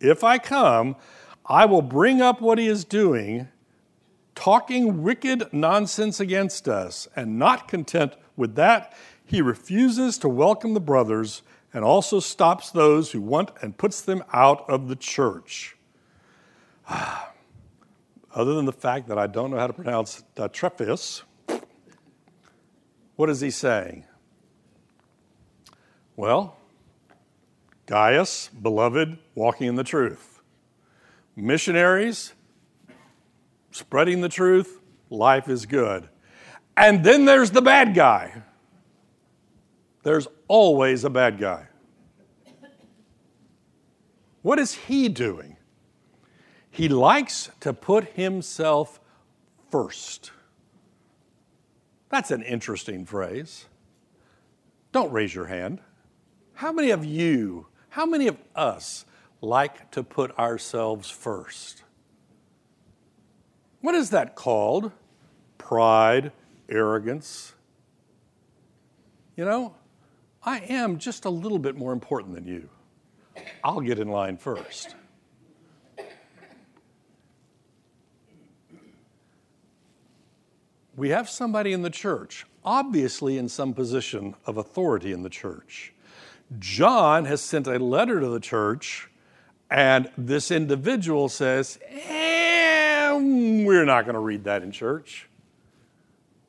if 0.00 0.24
I 0.24 0.38
come, 0.38 0.96
I 1.44 1.66
will 1.66 1.82
bring 1.82 2.22
up 2.22 2.40
what 2.40 2.56
he 2.56 2.68
is 2.68 2.86
doing, 2.86 3.48
talking 4.38 5.02
wicked 5.02 5.52
nonsense 5.52 6.20
against 6.20 6.68
us, 6.68 7.08
and 7.16 7.40
not 7.40 7.66
content 7.66 8.12
with 8.36 8.54
that, 8.54 8.96
he 9.24 9.42
refuses 9.42 10.16
to 10.18 10.28
welcome 10.28 10.74
the 10.74 10.80
brothers 10.80 11.42
and 11.74 11.84
also 11.84 12.20
stops 12.20 12.70
those 12.70 13.10
who 13.10 13.20
want 13.20 13.50
and 13.62 13.76
puts 13.76 14.00
them 14.00 14.22
out 14.32 14.64
of 14.70 14.86
the 14.86 14.94
church. 14.94 15.76
Other 16.88 18.54
than 18.54 18.64
the 18.64 18.72
fact 18.72 19.08
that 19.08 19.18
I 19.18 19.26
don't 19.26 19.50
know 19.50 19.58
how 19.58 19.66
to 19.66 19.72
pronounce 19.72 20.22
Diotrephes, 20.36 21.22
what 23.16 23.28
is 23.28 23.40
he 23.40 23.50
saying? 23.50 24.04
Well, 26.14 26.56
Gaius, 27.86 28.50
beloved, 28.50 29.18
walking 29.34 29.66
in 29.66 29.74
the 29.74 29.82
truth. 29.82 30.40
Missionaries, 31.34 32.34
spreading 33.70 34.20
the 34.20 34.28
truth, 34.28 34.80
life 35.10 35.48
is 35.48 35.66
good. 35.66 36.08
And 36.76 37.04
then 37.04 37.24
there's 37.24 37.50
the 37.50 37.62
bad 37.62 37.94
guy. 37.94 38.42
There's 40.02 40.28
always 40.46 41.04
a 41.04 41.10
bad 41.10 41.38
guy. 41.38 41.68
What 44.42 44.58
is 44.58 44.74
he 44.74 45.08
doing? 45.08 45.56
He 46.70 46.88
likes 46.88 47.50
to 47.60 47.72
put 47.72 48.10
himself 48.10 49.00
first. 49.70 50.30
That's 52.08 52.30
an 52.30 52.42
interesting 52.42 53.04
phrase. 53.04 53.66
Don't 54.92 55.12
raise 55.12 55.34
your 55.34 55.46
hand. 55.46 55.80
How 56.54 56.72
many 56.72 56.90
of 56.90 57.04
you, 57.04 57.66
how 57.90 58.06
many 58.06 58.28
of 58.28 58.38
us 58.54 59.04
like 59.40 59.90
to 59.90 60.02
put 60.02 60.36
ourselves 60.38 61.10
first? 61.10 61.82
What 63.80 63.94
is 63.94 64.10
that 64.10 64.34
called? 64.34 64.92
Pride, 65.56 66.32
arrogance. 66.68 67.54
You 69.36 69.44
know, 69.44 69.74
I 70.42 70.58
am 70.60 70.98
just 70.98 71.24
a 71.24 71.30
little 71.30 71.58
bit 71.58 71.76
more 71.76 71.92
important 71.92 72.34
than 72.34 72.46
you. 72.46 72.68
I'll 73.62 73.80
get 73.80 73.98
in 73.98 74.08
line 74.08 74.36
first. 74.36 74.96
We 80.96 81.10
have 81.10 81.30
somebody 81.30 81.72
in 81.72 81.82
the 81.82 81.90
church, 81.90 82.44
obviously 82.64 83.38
in 83.38 83.48
some 83.48 83.72
position 83.72 84.34
of 84.46 84.56
authority 84.56 85.12
in 85.12 85.22
the 85.22 85.30
church. 85.30 85.92
John 86.58 87.26
has 87.26 87.40
sent 87.40 87.68
a 87.68 87.78
letter 87.78 88.18
to 88.18 88.26
the 88.26 88.40
church, 88.40 89.08
and 89.70 90.10
this 90.18 90.50
individual 90.50 91.28
says, 91.28 91.78
eh, 91.86 92.17
We're 93.18 93.84
not 93.84 94.04
going 94.04 94.14
to 94.14 94.20
read 94.20 94.44
that 94.44 94.62
in 94.62 94.72
church. 94.72 95.28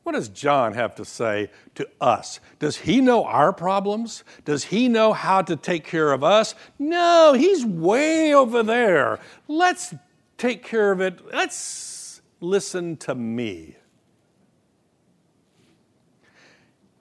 What 0.04 0.14
does 0.14 0.30
John 0.30 0.74
have 0.74 0.96
to 0.96 1.06
say 1.06 1.52
to 1.76 1.88
us? 2.02 2.40
Does 2.58 2.78
he 2.78 3.00
know 3.00 3.26
our 3.26 3.54
problems? 3.54 4.24
Does 4.44 4.64
he 4.64 4.88
know 4.88 5.14
how 5.14 5.44
to 5.44 5.56
take 5.56 5.84
care 5.84 6.12
of 6.12 6.24
us? 6.24 6.56
No, 6.80 7.34
he's 7.34 7.66
way 7.66 8.34
over 8.34 8.64
there. 8.64 9.20
Let's 9.48 9.94
take 10.38 10.64
care 10.64 10.92
of 10.92 11.00
it. 11.00 11.24
Let's 11.32 12.22
listen 12.40 12.98
to 12.98 13.14
me. 13.14 13.76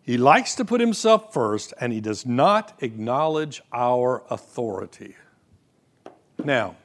He 0.02 0.16
likes 0.16 0.54
to 0.56 0.64
put 0.64 0.80
himself 0.80 1.32
first 1.32 1.74
and 1.80 1.92
he 1.92 2.00
does 2.00 2.26
not 2.26 2.74
acknowledge 2.82 3.62
our 3.72 4.22
authority. 4.30 5.16
Now, 6.42 6.76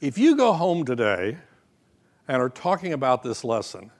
if 0.00 0.16
you 0.16 0.36
go 0.36 0.52
home 0.52 0.84
today 0.84 1.36
and 2.26 2.40
are 2.40 2.48
talking 2.48 2.92
about 2.92 3.22
this 3.22 3.44
lesson 3.44 3.90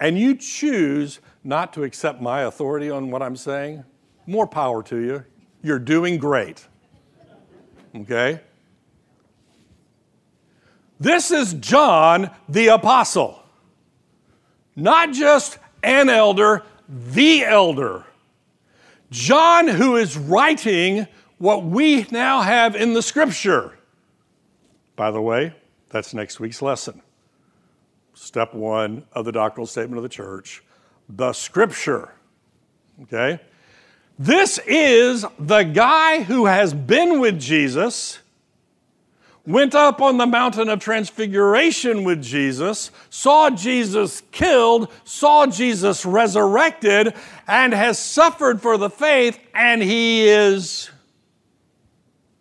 and 0.00 0.18
you 0.18 0.34
choose 0.34 1.20
not 1.44 1.72
to 1.74 1.84
accept 1.84 2.20
my 2.20 2.42
authority 2.42 2.90
on 2.90 3.10
what 3.10 3.22
I'm 3.22 3.36
saying, 3.36 3.84
more 4.26 4.46
power 4.46 4.82
to 4.84 4.98
you. 4.98 5.24
You're 5.62 5.78
doing 5.78 6.18
great. 6.18 6.66
Okay? 7.94 8.40
This 10.98 11.30
is 11.30 11.54
John 11.54 12.30
the 12.48 12.68
Apostle, 12.68 13.42
not 14.74 15.12
just 15.12 15.58
an 15.82 16.08
elder, 16.08 16.62
the 16.88 17.44
elder. 17.44 18.04
John, 19.10 19.68
who 19.68 19.96
is 19.96 20.16
writing 20.16 21.06
what 21.38 21.64
we 21.64 22.06
now 22.10 22.40
have 22.40 22.74
in 22.74 22.94
the 22.94 23.02
scripture. 23.02 23.76
By 24.96 25.10
the 25.10 25.20
way, 25.20 25.54
that's 25.90 26.14
next 26.14 26.40
week's 26.40 26.62
lesson. 26.62 27.02
Step 28.14 28.54
one 28.54 29.04
of 29.12 29.24
the 29.24 29.32
doctrinal 29.32 29.66
statement 29.66 29.98
of 29.98 30.02
the 30.02 30.08
church 30.08 30.62
the 31.08 31.32
scripture. 31.32 32.10
Okay? 33.02 33.40
This 34.18 34.58
is 34.66 35.26
the 35.38 35.62
guy 35.64 36.22
who 36.22 36.46
has 36.46 36.72
been 36.72 37.20
with 37.20 37.40
Jesus 37.40 38.20
went 39.44 39.74
up 39.74 40.00
on 40.00 40.18
the 40.18 40.26
mountain 40.26 40.68
of 40.68 40.78
transfiguration 40.78 42.04
with 42.04 42.22
Jesus, 42.22 42.92
saw 43.10 43.50
Jesus 43.50 44.22
killed, 44.30 44.88
saw 45.04 45.46
Jesus 45.46 46.06
resurrected, 46.06 47.14
and 47.48 47.72
has 47.72 47.98
suffered 47.98 48.62
for 48.62 48.78
the 48.78 48.90
faith, 48.90 49.38
and 49.52 49.82
he 49.82 50.28
is 50.28 50.90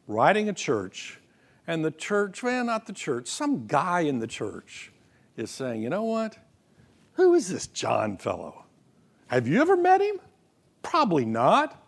writing 0.07 0.47
a 0.47 0.53
church. 0.53 1.17
And 1.71 1.85
the 1.85 1.91
church, 1.91 2.43
well, 2.43 2.65
not 2.65 2.85
the 2.85 2.91
church, 2.91 3.29
some 3.29 3.65
guy 3.65 4.01
in 4.01 4.19
the 4.19 4.27
church 4.27 4.91
is 5.37 5.49
saying, 5.49 5.81
you 5.81 5.89
know 5.89 6.03
what? 6.03 6.37
Who 7.13 7.33
is 7.33 7.47
this 7.47 7.67
John 7.67 8.17
fellow? 8.17 8.65
Have 9.27 9.47
you 9.47 9.61
ever 9.61 9.77
met 9.77 10.01
him? 10.01 10.19
Probably 10.83 11.23
not. 11.23 11.81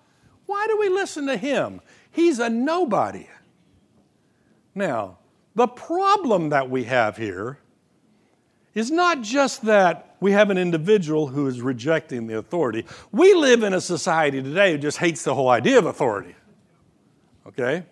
Why 0.45 0.67
do 0.67 0.77
we 0.77 0.87
listen 0.87 1.27
to 1.27 1.35
him? 1.35 1.81
He's 2.11 2.39
a 2.39 2.49
nobody. 2.49 3.27
Now, 4.73 5.17
the 5.53 5.67
problem 5.67 6.47
that 6.47 6.69
we 6.69 6.85
have 6.85 7.17
here 7.17 7.59
is 8.73 8.89
not 8.89 9.21
just 9.21 9.63
that 9.63 10.15
we 10.21 10.31
have 10.31 10.49
an 10.49 10.57
individual 10.57 11.27
who 11.27 11.45
is 11.47 11.59
rejecting 11.59 12.27
the 12.27 12.37
authority. 12.37 12.85
We 13.11 13.33
live 13.33 13.63
in 13.63 13.73
a 13.73 13.81
society 13.81 14.41
today 14.41 14.71
who 14.71 14.77
just 14.77 14.99
hates 14.99 15.25
the 15.25 15.35
whole 15.35 15.49
idea 15.49 15.77
of 15.77 15.85
authority. 15.87 16.35
Okay? 17.45 17.83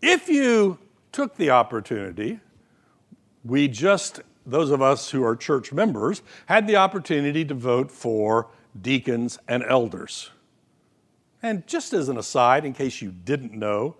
If 0.00 0.28
you 0.28 0.78
took 1.10 1.36
the 1.36 1.50
opportunity, 1.50 2.40
we 3.44 3.68
just, 3.68 4.20
those 4.46 4.70
of 4.70 4.80
us 4.80 5.10
who 5.10 5.24
are 5.24 5.34
church 5.34 5.72
members, 5.72 6.22
had 6.46 6.66
the 6.66 6.76
opportunity 6.76 7.44
to 7.44 7.54
vote 7.54 7.90
for 7.90 8.48
deacons 8.80 9.38
and 9.48 9.64
elders. 9.64 10.30
And 11.42 11.66
just 11.66 11.92
as 11.92 12.08
an 12.08 12.16
aside, 12.16 12.64
in 12.64 12.74
case 12.74 13.00
you 13.00 13.12
didn't 13.12 13.52
know, 13.52 13.96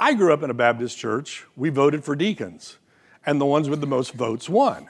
I 0.00 0.14
grew 0.14 0.32
up 0.32 0.42
in 0.42 0.50
a 0.50 0.54
Baptist 0.54 0.96
church. 0.96 1.44
We 1.56 1.70
voted 1.70 2.04
for 2.04 2.14
deacons, 2.14 2.78
and 3.26 3.40
the 3.40 3.46
ones 3.46 3.68
with 3.68 3.80
the 3.80 3.86
most 3.86 4.14
votes 4.14 4.48
won. 4.48 4.88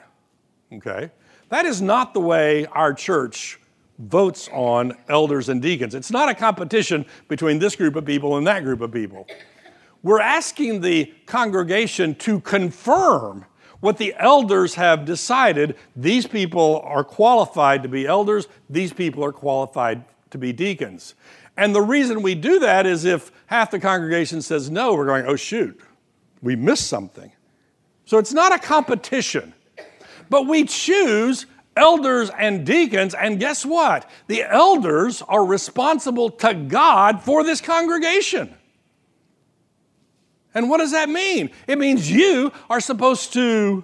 Okay? 0.71 1.11
That 1.49 1.65
is 1.65 1.81
not 1.81 2.13
the 2.13 2.19
way 2.19 2.65
our 2.67 2.93
church 2.93 3.59
votes 3.97 4.47
on 4.53 4.95
elders 5.09 5.49
and 5.49 5.61
deacons. 5.61 5.93
It's 5.93 6.11
not 6.11 6.29
a 6.29 6.35
competition 6.35 7.05
between 7.27 7.59
this 7.59 7.75
group 7.75 7.95
of 7.95 8.05
people 8.05 8.37
and 8.37 8.47
that 8.47 8.63
group 8.63 8.81
of 8.81 8.91
people. 8.91 9.27
We're 10.01 10.21
asking 10.21 10.81
the 10.81 11.13
congregation 11.25 12.15
to 12.15 12.39
confirm 12.39 13.45
what 13.79 13.97
the 13.97 14.13
elders 14.17 14.75
have 14.75 15.05
decided. 15.05 15.75
These 15.95 16.27
people 16.27 16.81
are 16.83 17.03
qualified 17.03 17.83
to 17.83 17.89
be 17.89 18.05
elders, 18.05 18.47
these 18.69 18.93
people 18.93 19.23
are 19.23 19.31
qualified 19.31 20.03
to 20.31 20.37
be 20.37 20.53
deacons. 20.53 21.15
And 21.57 21.75
the 21.75 21.81
reason 21.81 22.21
we 22.21 22.35
do 22.35 22.59
that 22.59 22.85
is 22.85 23.03
if 23.03 23.31
half 23.47 23.71
the 23.71 23.79
congregation 23.79 24.41
says 24.41 24.69
no, 24.69 24.93
we're 24.93 25.05
going, 25.05 25.25
oh, 25.25 25.35
shoot, 25.35 25.79
we 26.41 26.55
missed 26.55 26.87
something. 26.87 27.31
So 28.05 28.17
it's 28.17 28.33
not 28.33 28.53
a 28.53 28.59
competition, 28.59 29.53
but 30.29 30.47
we 30.47 30.63
choose 30.63 31.45
elders 31.75 32.29
and 32.37 32.65
deacons, 32.65 33.13
and 33.13 33.39
guess 33.39 33.65
what? 33.65 34.09
The 34.27 34.43
elders 34.43 35.21
are 35.21 35.45
responsible 35.45 36.29
to 36.31 36.53
God 36.53 37.21
for 37.23 37.43
this 37.43 37.61
congregation. 37.61 38.55
And 40.53 40.69
what 40.69 40.77
does 40.77 40.91
that 40.91 41.09
mean? 41.09 41.51
It 41.67 41.77
means 41.77 42.11
you 42.11 42.51
are 42.69 42.79
supposed 42.79 43.33
to 43.33 43.83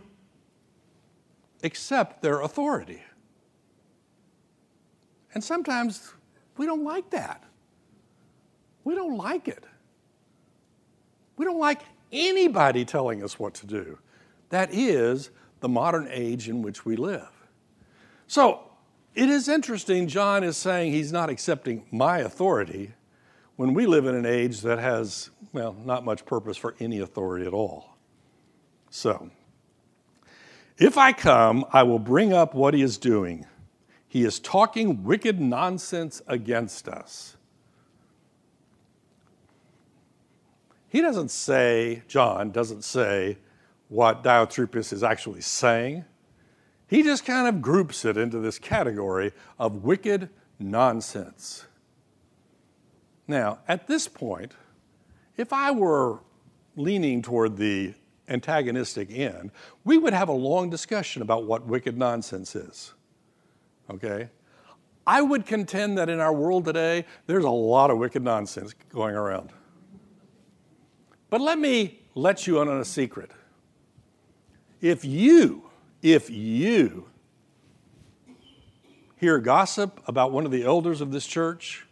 accept 1.63 2.21
their 2.21 2.41
authority. 2.41 3.01
And 5.33 5.43
sometimes 5.43 6.13
we 6.57 6.65
don't 6.65 6.83
like 6.83 7.09
that. 7.11 7.43
We 8.83 8.95
don't 8.95 9.17
like 9.17 9.47
it. 9.47 9.63
We 11.37 11.45
don't 11.45 11.59
like 11.59 11.81
anybody 12.11 12.85
telling 12.85 13.23
us 13.23 13.37
what 13.37 13.53
to 13.55 13.67
do. 13.67 13.99
That 14.49 14.73
is 14.73 15.31
the 15.59 15.67
modern 15.67 16.07
age 16.09 16.47
in 16.47 16.61
which 16.61 16.85
we 16.85 16.95
live. 16.95 17.29
So 18.27 18.61
it 19.13 19.29
is 19.29 19.49
interesting, 19.49 20.07
John 20.07 20.43
is 20.43 20.57
saying 20.57 20.91
he's 20.91 21.11
not 21.11 21.29
accepting 21.29 21.85
my 21.91 22.19
authority 22.19 22.93
when 23.55 23.73
we 23.73 23.85
live 23.85 24.05
in 24.05 24.15
an 24.15 24.25
age 24.25 24.61
that 24.61 24.79
has, 24.79 25.29
well, 25.53 25.75
not 25.85 26.03
much 26.03 26.25
purpose 26.25 26.57
for 26.57 26.75
any 26.79 26.99
authority 26.99 27.45
at 27.45 27.53
all. 27.53 27.95
So, 28.89 29.29
if 30.77 30.97
I 30.97 31.13
come, 31.13 31.65
I 31.71 31.83
will 31.83 31.99
bring 31.99 32.33
up 32.33 32.53
what 32.53 32.73
he 32.73 32.81
is 32.81 32.97
doing. 32.97 33.45
He 34.07 34.23
is 34.23 34.39
talking 34.39 35.03
wicked 35.03 35.39
nonsense 35.39 36.21
against 36.27 36.87
us. 36.87 37.37
He 40.87 41.01
doesn't 41.01 41.31
say, 41.31 42.03
John 42.07 42.51
doesn't 42.51 42.83
say 42.83 43.37
what 43.89 44.23
Diotrephes 44.23 44.93
is 44.93 45.03
actually 45.03 45.41
saying. 45.41 46.05
He 46.87 47.03
just 47.03 47.25
kind 47.25 47.47
of 47.47 47.61
groups 47.61 48.05
it 48.05 48.15
into 48.15 48.39
this 48.39 48.59
category 48.59 49.33
of 49.59 49.83
wicked 49.83 50.29
nonsense. 50.59 51.65
Now, 53.27 53.59
at 53.67 53.87
this 53.87 54.07
point, 54.07 54.53
if 55.37 55.51
I 55.51 55.71
were 55.71 56.19
leaning 56.75 57.21
toward 57.21 57.57
the 57.57 57.93
antagonistic 58.27 59.11
end, 59.11 59.51
we 59.83 59.97
would 59.97 60.13
have 60.13 60.29
a 60.29 60.33
long 60.33 60.69
discussion 60.69 61.21
about 61.21 61.45
what 61.45 61.65
wicked 61.65 61.97
nonsense 61.97 62.55
is. 62.55 62.93
Okay? 63.89 64.29
I 65.07 65.21
would 65.21 65.45
contend 65.45 65.97
that 65.97 66.09
in 66.09 66.19
our 66.19 66.33
world 66.33 66.65
today, 66.65 67.05
there's 67.27 67.43
a 67.43 67.49
lot 67.49 67.91
of 67.91 67.97
wicked 67.97 68.23
nonsense 68.23 68.73
going 68.89 69.15
around. 69.15 69.51
But 71.29 71.41
let 71.41 71.59
me 71.59 71.99
let 72.15 72.47
you 72.47 72.61
in 72.61 72.67
on 72.67 72.79
a 72.79 72.85
secret. 72.85 73.31
If 74.81 75.05
you, 75.05 75.69
if 76.01 76.29
you 76.29 77.07
hear 79.17 79.39
gossip 79.39 80.01
about 80.07 80.31
one 80.31 80.45
of 80.45 80.51
the 80.51 80.63
elders 80.63 81.01
of 81.01 81.11
this 81.11 81.25
church, 81.27 81.84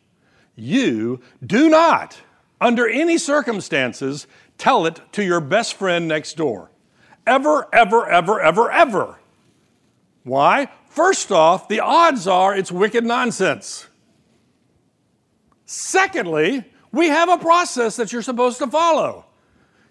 you 0.56 1.22
do 1.46 1.70
not, 1.70 2.22
under 2.62 2.88
any 2.88 3.18
circumstances, 3.18 4.28
tell 4.58 4.86
it 4.86 5.02
to 5.14 5.24
your 5.24 5.40
best 5.40 5.76
friend 5.76 6.08
next 6.08 6.38
door. 6.38 6.72
Ever, 7.26 7.68
ever, 7.74 8.08
ever, 8.10 8.42
ever, 8.42 8.72
ever. 8.72 9.20
Why? 10.24 10.70
First 10.90 11.32
off, 11.32 11.68
the 11.68 11.80
odds 11.80 12.28
are 12.28 12.56
it's 12.56 12.72
wicked 12.72 13.04
nonsense. 13.04 13.88
Secondly, 15.66 16.66
we 16.92 17.08
have 17.08 17.30
a 17.30 17.38
process 17.38 17.96
that 17.96 18.14
you're 18.14 18.22
supposed 18.22 18.60
to 18.60 18.68
follow. 18.68 19.26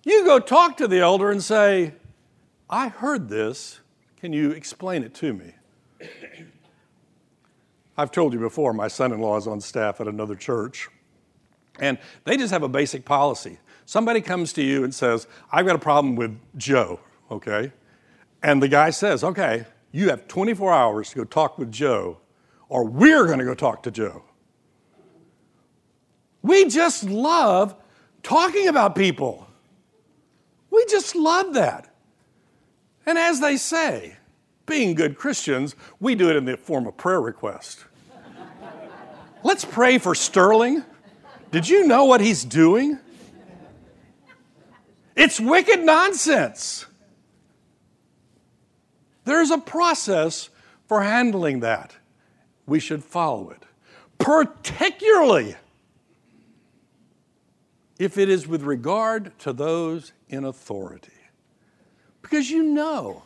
You 0.05 0.25
go 0.25 0.39
talk 0.39 0.77
to 0.79 0.89
the 0.89 1.01
elder 1.01 1.31
and 1.31 1.43
say, 1.43 1.95
I 2.71 2.89
heard 2.89 3.29
this. 3.29 3.81
Can 4.21 4.33
you 4.33 4.53
explain 4.53 5.03
it 5.03 5.15
to 5.15 5.33
me? 5.33 5.55
I've 7.97 8.11
told 8.11 8.33
you 8.33 8.39
before, 8.39 8.73
my 8.73 8.89
son 8.89 9.13
in 9.13 9.21
law 9.21 9.37
is 9.37 9.47
on 9.47 9.61
staff 9.61 10.01
at 10.01 10.09
another 10.09 10.35
church, 10.35 10.89
and 11.79 11.99
they 12.25 12.37
just 12.37 12.53
have 12.53 12.63
a 12.63 12.69
basic 12.69 13.05
policy. 13.05 13.59
Somebody 13.85 14.21
comes 14.21 14.53
to 14.55 14.63
you 14.63 14.85
and 14.85 14.95
says, 14.95 15.27
I've 15.51 15.67
got 15.67 15.77
a 15.77 15.81
problem 15.81 16.17
with 16.17 16.39
Joe, 16.57 17.01
okay? 17.31 17.73
And 18.43 18.63
the 18.63 18.69
guy 18.69 18.91
says, 18.91 19.23
Okay, 19.23 19.67
you 19.91 20.09
have 20.09 20.27
24 20.29 20.73
hours 20.73 21.11
to 21.11 21.17
go 21.17 21.25
talk 21.25 21.59
with 21.59 21.71
Joe, 21.71 22.19
or 22.69 22.85
we're 22.87 23.27
to 23.39 23.45
go 23.45 23.55
talk 23.55 23.83
to 23.85 23.91
Joe. 23.91 24.25
We 26.43 26.69
just 26.69 27.05
love 27.05 27.75
talking 28.23 28.69
about 28.69 28.97
people. 28.97 29.47
We 30.71 30.85
just 30.87 31.15
love 31.15 31.55
that. 31.55 31.95
And 33.05 33.19
as 33.19 33.41
they 33.41 33.57
say, 33.57 34.17
being 34.67 34.95
good 34.95 35.17
Christians, 35.17 35.75
we 36.01 36.15
do 36.15 36.31
it 36.31 36.37
in 36.37 36.45
the 36.45 36.57
form 36.57 36.87
of 36.87 36.97
prayer 36.97 37.21
request. 37.21 37.85
Let's 39.43 39.65
pray 39.65 39.99
for 39.99 40.15
Sterling. 40.15 40.85
Did 41.51 41.69
you 41.69 41.87
know 41.87 42.05
what 42.05 42.21
he's 42.21 42.45
doing? 42.45 42.99
It's 45.17 45.39
wicked 45.39 45.81
nonsense. 45.81 46.87
There's 49.25 49.51
a 49.51 49.59
process 49.59 50.49
for 50.87 51.03
handling 51.03 51.61
that. 51.61 51.97
We 52.67 52.81
should 52.81 53.05
follow 53.05 53.51
it, 53.51 53.63
particularly 54.19 55.57
if 57.99 58.19
it 58.19 58.29
is 58.29 58.47
with 58.47 58.63
regard 58.63 59.39
to 59.41 59.53
those 59.53 60.13
in 60.29 60.45
authority. 60.45 61.13
Because 62.21 62.51
you 62.51 62.63
know, 62.63 63.25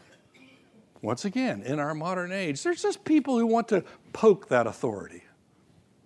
once 1.03 1.25
again, 1.25 1.63
in 1.63 1.79
our 1.79 1.95
modern 1.95 2.33
age, 2.33 2.63
there's 2.63 2.83
just 2.83 3.05
people 3.05 3.39
who 3.39 3.47
want 3.47 3.69
to 3.69 3.85
poke 4.13 4.49
that 4.49 4.67
authority. 4.67 5.23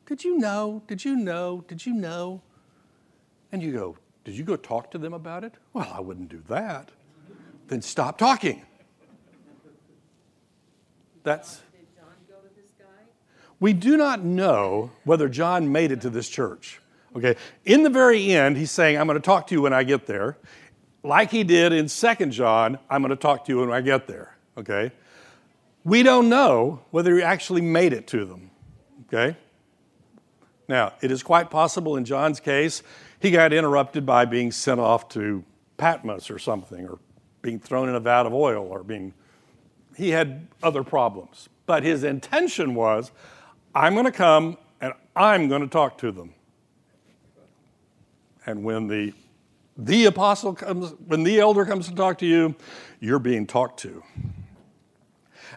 Did 0.07 0.25
you 0.25 0.39
know? 0.39 0.83
Did 0.87 1.05
you 1.05 1.17
know? 1.17 1.65
Did 1.69 1.87
you 1.87 1.95
know? 1.95 2.43
And 3.53 3.63
you 3.63 3.73
go, 3.73 3.97
Did 4.25 4.37
you 4.37 4.45
go 4.45 4.57
talk 4.57 4.91
to 4.93 4.99
them 4.99 5.13
about 5.13 5.45
it? 5.45 5.55
Well, 5.73 5.91
I 5.93 6.01
wouldn't 6.01 6.29
do 6.29 6.43
that. 6.49 6.91
Then 7.69 7.83
stop 7.83 8.19
talking. 8.19 8.63
That's. 11.23 11.63
We 13.61 13.75
do 13.75 13.99
not 13.99 14.25
know 14.25 14.91
whether 15.05 15.29
John 15.29 15.71
made 15.71 15.93
it 15.93 16.01
to 16.01 16.11
this 16.11 16.29
church. 16.29 16.81
Okay, 17.15 17.37
in 17.65 17.83
the 17.83 17.91
very 17.91 18.33
end, 18.33 18.57
he's 18.57 18.71
saying, 18.71 18.97
I'm 18.97 19.07
going 19.07 19.19
to 19.19 19.25
talk 19.25 19.49
to 19.49 19.55
you 19.55 19.63
when 19.63 19.73
I 19.73 19.83
get 19.83 20.07
there. 20.07 20.39
Like 21.03 21.31
he 21.31 21.45
did 21.45 21.73
in 21.73 21.89
Second 21.89 22.31
John, 22.33 22.79
I'm 22.89 23.03
going 23.03 23.11
to 23.11 23.17
talk 23.17 23.45
to 23.47 23.53
you 23.53 23.61
when 23.61 23.73
I 23.73 23.81
get 23.81 24.07
there. 24.07 24.37
Okay? 24.57 24.93
We 25.85 26.03
don't 26.03 26.29
know 26.29 26.81
whether 26.91 27.15
he 27.17 27.23
actually 27.23 27.63
made 27.63 27.93
it 27.93 28.07
to 28.09 28.25
them. 28.25 28.51
Okay? 29.07 29.37
Now, 30.69 30.93
it 31.01 31.11
is 31.11 31.23
quite 31.23 31.51
possible 31.51 31.97
in 31.97 32.05
John's 32.05 32.39
case, 32.39 32.83
he 33.19 33.31
got 33.31 33.53
interrupted 33.53 34.07
by 34.07 34.25
being 34.25 34.53
sent 34.53 34.81
off 34.81 35.09
to 35.11 35.45
Patmos 35.77 36.31
or 36.31 36.39
something, 36.39 36.87
or 36.87 36.99
being 37.43 37.59
thrown 37.59 37.89
in 37.89 37.95
a 37.95 38.01
vat 38.01 38.27
of 38.27 38.33
oil, 38.35 38.67
or 38.67 38.83
being. 38.85 39.13
He 39.97 40.11
had 40.11 40.47
other 40.63 40.85
problems. 40.85 41.49
But 41.67 41.83
his 41.83 42.05
intention 42.05 42.75
was 42.75 43.11
I'm 43.75 43.95
going 43.95 44.05
to 44.05 44.13
come 44.13 44.59
and 44.81 44.93
I'm 45.15 45.49
going 45.49 45.63
to 45.63 45.69
talk 45.69 45.99
to 45.99 46.13
them. 46.13 46.35
And 48.47 48.65
when 48.65 48.89
the 48.89 49.13
the 49.77 50.05
apostle 50.07 50.55
comes, 50.55 50.93
when 51.07 51.23
the 51.23 51.41
elder 51.41 51.65
comes 51.65 51.89
to 51.89 51.95
talk 51.95 52.19
to 52.19 52.27
you, 52.27 52.55
you're 53.01 53.19
being 53.19 53.47
talked 53.47 53.81
to. 53.81 54.03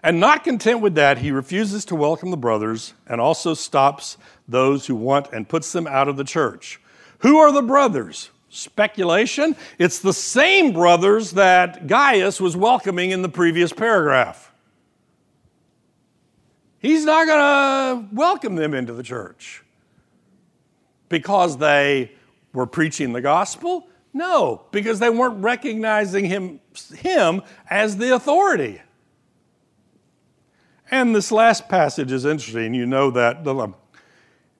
And 0.01 0.19
not 0.19 0.43
content 0.43 0.81
with 0.81 0.95
that, 0.95 1.19
he 1.19 1.31
refuses 1.31 1.85
to 1.85 1.95
welcome 1.95 2.31
the 2.31 2.37
brothers 2.37 2.93
and 3.07 3.21
also 3.21 3.53
stops 3.53 4.17
those 4.47 4.87
who 4.87 4.95
want 4.95 5.31
and 5.31 5.47
puts 5.47 5.71
them 5.71 5.87
out 5.87 6.07
of 6.07 6.17
the 6.17 6.23
church. 6.23 6.79
Who 7.19 7.37
are 7.37 7.51
the 7.51 7.61
brothers? 7.61 8.29
Speculation. 8.49 9.55
It's 9.77 9.99
the 9.99 10.13
same 10.13 10.73
brothers 10.73 11.31
that 11.31 11.87
Gaius 11.87 12.39
was 12.41 12.55
welcoming 12.55 13.11
in 13.11 13.21
the 13.21 13.29
previous 13.29 13.73
paragraph. 13.73 14.51
He's 16.79 17.05
not 17.05 17.27
going 17.27 18.09
to 18.09 18.15
welcome 18.15 18.55
them 18.55 18.73
into 18.73 18.93
the 18.93 19.03
church 19.03 19.63
because 21.07 21.57
they 21.57 22.11
were 22.53 22.67
preaching 22.67 23.13
the 23.13 23.21
gospel. 23.21 23.87
No, 24.13 24.65
because 24.71 24.99
they 24.99 25.09
weren't 25.09 25.41
recognizing 25.43 26.25
him, 26.25 26.59
him 26.97 27.41
as 27.69 27.97
the 27.97 28.13
authority. 28.13 28.81
And 30.93 31.15
this 31.15 31.31
last 31.31 31.69
passage 31.69 32.11
is 32.11 32.23
interesting. 32.23 32.75
You 32.75 32.85
know 32.85 33.09
that 33.09 33.47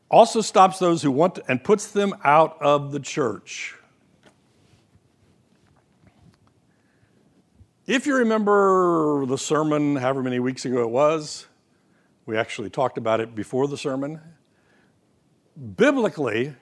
also 0.10 0.42
stops 0.42 0.80
those 0.80 1.04
who 1.04 1.12
want 1.12 1.36
to, 1.36 1.44
and 1.48 1.64
puts 1.64 1.92
them 1.92 2.16
out 2.24 2.60
of 2.60 2.92
the 2.92 3.00
church. 3.00 3.76
If 7.86 8.08
you 8.08 8.16
remember 8.16 9.28
the 9.28 9.38
sermon, 9.38 9.98
however 9.98 10.24
many 10.24 10.40
weeks 10.40 10.66
ago 10.66 10.82
it 10.82 10.90
was, 10.90 11.46
we 12.26 12.36
actually 12.36 12.72
talked 12.72 12.98
about 12.98 13.20
it 13.20 13.36
before 13.36 13.68
the 13.68 13.78
sermon. 13.78 14.20
Biblically, 15.76 16.56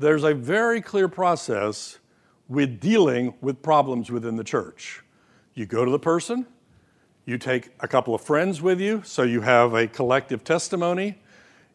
there's 0.00 0.24
a 0.24 0.34
very 0.34 0.80
clear 0.80 1.06
process 1.06 2.00
with 2.48 2.80
dealing 2.80 3.34
with 3.40 3.62
problems 3.62 4.10
within 4.10 4.34
the 4.34 4.42
church. 4.42 5.04
You 5.54 5.64
go 5.64 5.84
to 5.84 5.92
the 5.92 6.00
person, 6.00 6.44
you 7.24 7.38
take 7.38 7.70
a 7.80 7.88
couple 7.88 8.14
of 8.14 8.20
friends 8.20 8.60
with 8.60 8.80
you, 8.80 9.02
so 9.04 9.22
you 9.22 9.42
have 9.42 9.74
a 9.74 9.86
collective 9.86 10.44
testimony 10.44 11.16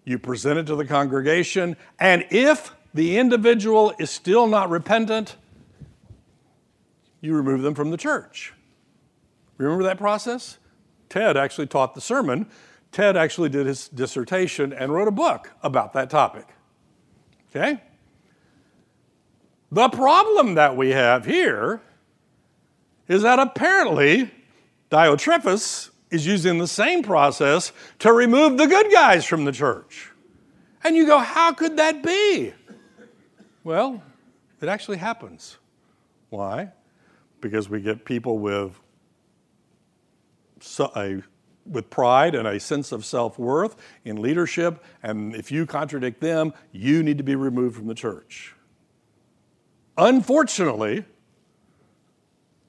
you 0.05 0.19
present 0.19 0.59
it 0.59 0.67
to 0.67 0.75
the 0.75 0.85
congregation, 0.85 1.75
and 1.99 2.25
if 2.29 2.73
the 2.93 3.17
individual 3.17 3.93
is 3.97 4.11
still 4.11 4.47
not 4.47 4.69
repentant, 4.69 5.35
you 7.19 7.35
remove 7.35 7.63
them 7.63 7.73
from 7.73 7.89
the 7.89 7.97
church. 7.97 8.53
Remember 9.57 9.83
that 9.83 9.97
process? 9.97 10.59
Ted 11.09 11.35
actually 11.35 11.67
taught 11.67 11.95
the 11.95 12.01
sermon. 12.01 12.45
Ted 12.91 13.17
actually 13.17 13.49
did 13.49 13.65
his 13.65 13.89
dissertation 13.89 14.71
and 14.71 14.93
wrote 14.93 15.07
a 15.07 15.11
book 15.11 15.51
about 15.63 15.93
that 15.93 16.09
topic. 16.09 16.47
Okay? 17.49 17.81
The 19.71 19.89
problem 19.89 20.53
that 20.53 20.77
we 20.77 20.91
have 20.91 21.25
here 21.25 21.81
is 23.07 23.23
that 23.23 23.39
apparently 23.39 24.31
Diotrephes 24.91 25.89
is 26.11 26.25
using 26.25 26.57
the 26.57 26.67
same 26.67 27.03
process 27.03 27.71
to 27.99 28.13
remove 28.13 28.57
the 28.57 28.67
good 28.67 28.91
guys 28.91 29.25
from 29.25 29.45
the 29.45 29.51
church. 29.51 30.11
And 30.83 30.95
you 30.95 31.07
go, 31.07 31.17
how 31.17 31.51
could 31.53 31.77
that 31.77 32.03
be? 32.03 32.53
Well, 33.63 34.03
it 34.61 34.69
actually 34.69 34.97
happens. 34.97 35.57
Why? 36.29 36.71
Because 37.41 37.69
we 37.69 37.81
get 37.81 38.05
people 38.05 38.37
with 38.37 38.79
a, 40.95 41.23
with 41.65 41.89
pride 41.89 42.35
and 42.35 42.47
a 42.47 42.59
sense 42.59 42.91
of 42.91 43.03
self 43.05 43.39
worth 43.39 43.75
in 44.03 44.21
leadership, 44.21 44.83
and 45.01 45.35
if 45.35 45.51
you 45.51 45.65
contradict 45.65 46.21
them, 46.21 46.53
you 46.71 47.03
need 47.03 47.17
to 47.17 47.23
be 47.23 47.35
removed 47.35 47.75
from 47.75 47.87
the 47.87 47.95
church. 47.95 48.55
Unfortunately, 49.97 51.05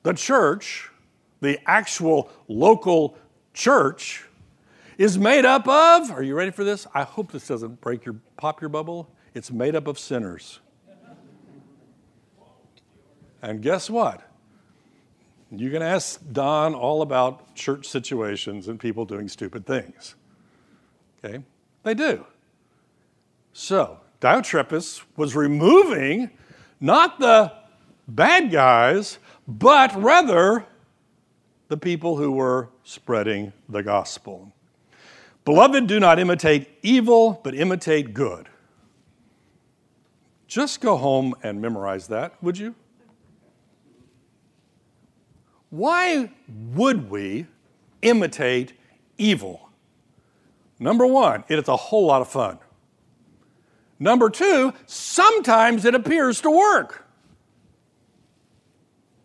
the 0.02 0.14
church, 0.14 0.90
the 1.40 1.58
actual 1.66 2.30
local 2.48 3.16
church 3.52 4.24
is 4.98 5.18
made 5.18 5.44
up 5.44 5.68
of, 5.68 6.10
are 6.10 6.22
you 6.22 6.34
ready 6.34 6.50
for 6.50 6.64
this? 6.64 6.86
I 6.94 7.02
hope 7.02 7.32
this 7.32 7.46
doesn't 7.46 7.80
break 7.80 8.04
your 8.04 8.16
pop 8.36 8.60
your 8.60 8.70
bubble. 8.70 9.10
It's 9.34 9.50
made 9.50 9.76
up 9.76 9.86
of 9.86 9.98
sinners. 9.98 10.60
And 13.42 13.62
guess 13.62 13.90
what? 13.90 14.22
You 15.50 15.70
can 15.70 15.82
ask 15.82 16.20
Don 16.32 16.74
all 16.74 17.02
about 17.02 17.54
church 17.54 17.86
situations 17.86 18.68
and 18.68 18.80
people 18.80 19.04
doing 19.04 19.28
stupid 19.28 19.66
things. 19.66 20.16
Okay? 21.24 21.42
They 21.82 21.94
do. 21.94 22.26
So, 23.52 24.00
Diotrephes 24.20 25.02
was 25.16 25.36
removing 25.36 26.30
not 26.80 27.20
the 27.20 27.52
bad 28.08 28.50
guys, 28.50 29.18
but 29.46 29.94
rather 30.00 30.66
the 31.68 31.76
people 31.76 32.16
who 32.16 32.32
were 32.32 32.68
spreading 32.84 33.52
the 33.68 33.82
gospel. 33.82 34.52
Beloved, 35.44 35.86
do 35.86 36.00
not 36.00 36.18
imitate 36.18 36.68
evil, 36.82 37.40
but 37.42 37.54
imitate 37.54 38.14
good. 38.14 38.48
Just 40.46 40.80
go 40.80 40.96
home 40.96 41.34
and 41.42 41.60
memorize 41.60 42.08
that, 42.08 42.40
would 42.42 42.58
you? 42.58 42.74
Why 45.70 46.30
would 46.48 47.10
we 47.10 47.46
imitate 48.02 48.72
evil? 49.18 49.68
Number 50.78 51.06
one, 51.06 51.44
it 51.48 51.58
is 51.58 51.68
a 51.68 51.76
whole 51.76 52.06
lot 52.06 52.20
of 52.20 52.28
fun. 52.28 52.58
Number 53.98 54.30
two, 54.30 54.72
sometimes 54.86 55.84
it 55.84 55.94
appears 55.94 56.40
to 56.42 56.50
work. 56.50 57.06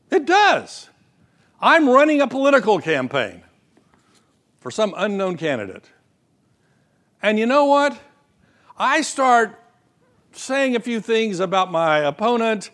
It 0.10 0.26
does. 0.26 0.90
I'm 1.62 1.88
running 1.88 2.22
a 2.22 2.28
political 2.28 2.80
campaign 2.80 3.44
for 4.60 4.72
some 4.72 4.96
unknown 4.98 5.38
candidate. 5.38 5.86
And 7.22 7.38
you 7.38 7.46
know 7.46 7.66
what? 7.66 8.00
I 8.78 9.02
start 9.02 9.60
saying 10.32 10.76
a 10.76 10.80
few 10.80 11.00
things 11.00 11.40
about 11.40 11.72
my 11.72 12.00
opponent 12.00 12.72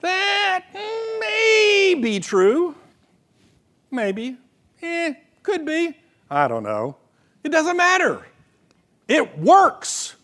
that 0.00 0.64
may 1.20 1.94
be 2.00 2.18
true. 2.18 2.74
Maybe. 3.90 4.38
Eh, 4.80 5.14
could 5.42 5.66
be. 5.66 5.96
I 6.30 6.48
don't 6.48 6.62
know. 6.62 6.96
It 7.44 7.50
doesn't 7.50 7.76
matter. 7.76 8.26
It 9.06 9.38
works. 9.38 10.14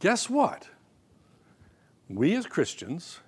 Guess 0.00 0.28
what? 0.28 0.68
We 2.10 2.34
as 2.34 2.46
Christians 2.46 3.20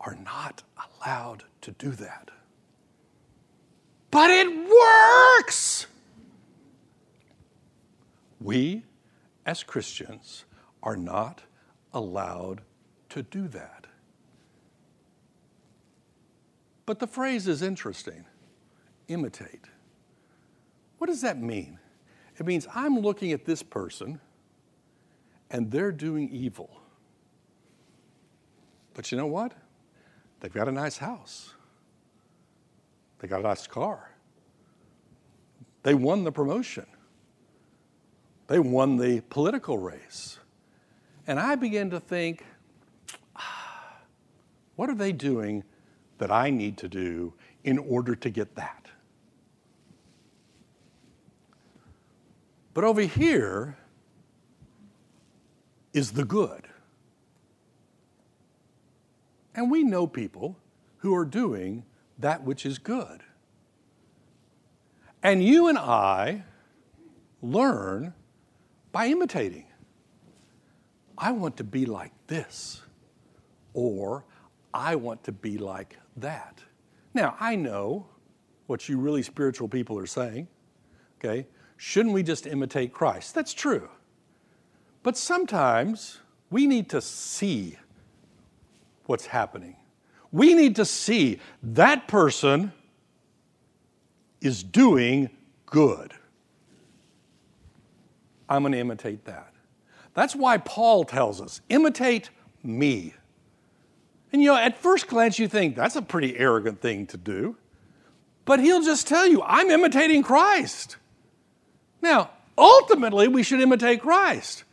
are 0.00 0.16
not 0.24 0.62
allowed 1.02 1.44
to 1.62 1.72
do 1.72 1.90
that. 1.90 2.30
But 4.10 4.30
it 4.30 4.48
works! 4.48 5.86
We, 8.40 8.84
as 9.44 9.62
Christians, 9.62 10.44
are 10.82 10.96
not 10.96 11.42
allowed 11.92 12.62
to 13.10 13.22
do 13.22 13.48
that. 13.48 13.86
But 16.86 17.00
the 17.00 17.06
phrase 17.06 17.48
is 17.48 17.62
interesting 17.62 18.24
imitate. 19.08 19.64
What 20.98 21.08
does 21.08 21.22
that 21.22 21.40
mean? 21.40 21.78
It 22.38 22.46
means 22.46 22.66
I'm 22.74 22.98
looking 22.98 23.32
at 23.32 23.44
this 23.44 23.62
person 23.62 24.20
and 25.50 25.70
they're 25.70 25.92
doing 25.92 26.28
evil. 26.30 26.80
But 28.94 29.10
you 29.10 29.18
know 29.18 29.26
what? 29.26 29.54
They've 30.40 30.52
got 30.52 30.68
a 30.68 30.72
nice 30.72 30.98
house. 30.98 31.54
They 33.18 33.28
got 33.28 33.40
a 33.40 33.44
nice 33.44 33.66
car. 33.66 34.10
They 35.82 35.94
won 35.94 36.24
the 36.24 36.32
promotion. 36.32 36.86
They 38.46 38.58
won 38.58 38.96
the 38.96 39.20
political 39.28 39.78
race. 39.78 40.38
And 41.26 41.38
I 41.38 41.56
began 41.56 41.90
to 41.90 42.00
think, 42.00 42.44
ah, 43.36 43.98
what 44.76 44.88
are 44.88 44.94
they 44.94 45.12
doing 45.12 45.64
that 46.18 46.30
I 46.30 46.50
need 46.50 46.78
to 46.78 46.88
do 46.88 47.34
in 47.64 47.78
order 47.78 48.14
to 48.14 48.30
get 48.30 48.54
that? 48.54 48.86
But 52.74 52.84
over 52.84 53.02
here 53.02 53.76
is 55.92 56.12
the 56.12 56.24
good. 56.24 56.68
And 59.58 59.72
we 59.72 59.82
know 59.82 60.06
people 60.06 60.56
who 60.98 61.12
are 61.16 61.24
doing 61.24 61.82
that 62.20 62.44
which 62.44 62.64
is 62.64 62.78
good. 62.78 63.24
And 65.20 65.44
you 65.44 65.66
and 65.66 65.76
I 65.76 66.44
learn 67.42 68.14
by 68.92 69.06
imitating. 69.06 69.64
I 71.18 71.32
want 71.32 71.56
to 71.56 71.64
be 71.64 71.86
like 71.86 72.12
this, 72.28 72.82
or 73.74 74.24
I 74.72 74.94
want 74.94 75.24
to 75.24 75.32
be 75.32 75.58
like 75.58 75.98
that. 76.18 76.62
Now, 77.12 77.34
I 77.40 77.56
know 77.56 78.06
what 78.68 78.88
you 78.88 78.96
really 78.96 79.24
spiritual 79.24 79.66
people 79.66 79.98
are 79.98 80.06
saying, 80.06 80.46
okay? 81.18 81.48
shouldn't 81.76 82.14
we 82.14 82.22
just 82.22 82.46
imitate 82.46 82.92
Christ? 82.92 83.34
That's 83.34 83.52
true. 83.52 83.88
But 85.02 85.16
sometimes 85.16 86.20
we 86.48 86.68
need 86.68 86.88
to 86.90 87.00
see 87.00 87.76
what's 89.08 89.26
happening. 89.26 89.74
We 90.30 90.52
need 90.52 90.76
to 90.76 90.84
see 90.84 91.40
that 91.62 92.06
person 92.08 92.72
is 94.42 94.62
doing 94.62 95.30
good. 95.64 96.12
I'm 98.50 98.62
going 98.62 98.72
to 98.72 98.78
imitate 98.78 99.24
that. 99.24 99.52
That's 100.12 100.36
why 100.36 100.58
Paul 100.58 101.04
tells 101.04 101.40
us 101.40 101.62
imitate 101.70 102.28
me. 102.62 103.14
And 104.30 104.42
you 104.42 104.48
know, 104.48 104.56
at 104.56 104.76
first 104.76 105.06
glance, 105.08 105.38
you 105.38 105.48
think 105.48 105.74
that's 105.74 105.96
a 105.96 106.02
pretty 106.02 106.36
arrogant 106.36 106.82
thing 106.82 107.06
to 107.06 107.16
do. 107.16 107.56
But 108.44 108.60
he'll 108.60 108.82
just 108.82 109.08
tell 109.08 109.26
you, 109.26 109.42
I'm 109.42 109.70
imitating 109.70 110.22
Christ. 110.22 110.96
Now, 112.02 112.30
ultimately, 112.58 113.26
we 113.26 113.42
should 113.42 113.60
imitate 113.60 114.02
Christ. 114.02 114.64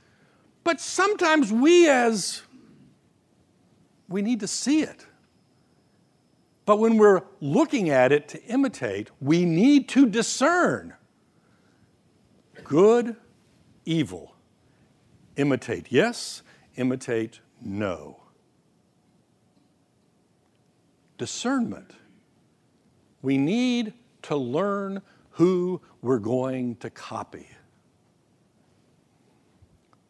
But 0.66 0.82
sometimes 0.82 1.54
we, 1.54 1.88
as 1.88 2.42
we 4.08 4.22
need 4.22 4.40
to 4.42 4.48
see 4.48 4.82
it. 4.82 5.06
But 6.66 6.80
when 6.80 6.98
we're 6.98 7.22
looking 7.42 7.90
at 7.90 8.12
it 8.12 8.28
to 8.30 8.44
imitate, 8.46 9.12
we 9.22 9.46
need 9.46 9.88
to 9.90 10.08
discern 10.08 10.96
good, 12.64 13.16
evil. 13.86 14.36
Imitate 15.38 15.88
yes, 15.90 16.42
imitate 16.76 17.40
no. 17.62 18.22
Discernment. 21.18 21.92
We 23.22 23.38
need 23.38 23.94
to 24.24 24.36
learn 24.36 25.02
who 25.32 25.82
we're 26.02 26.20
going 26.20 26.78
to 26.78 26.90
copy. 26.90 27.50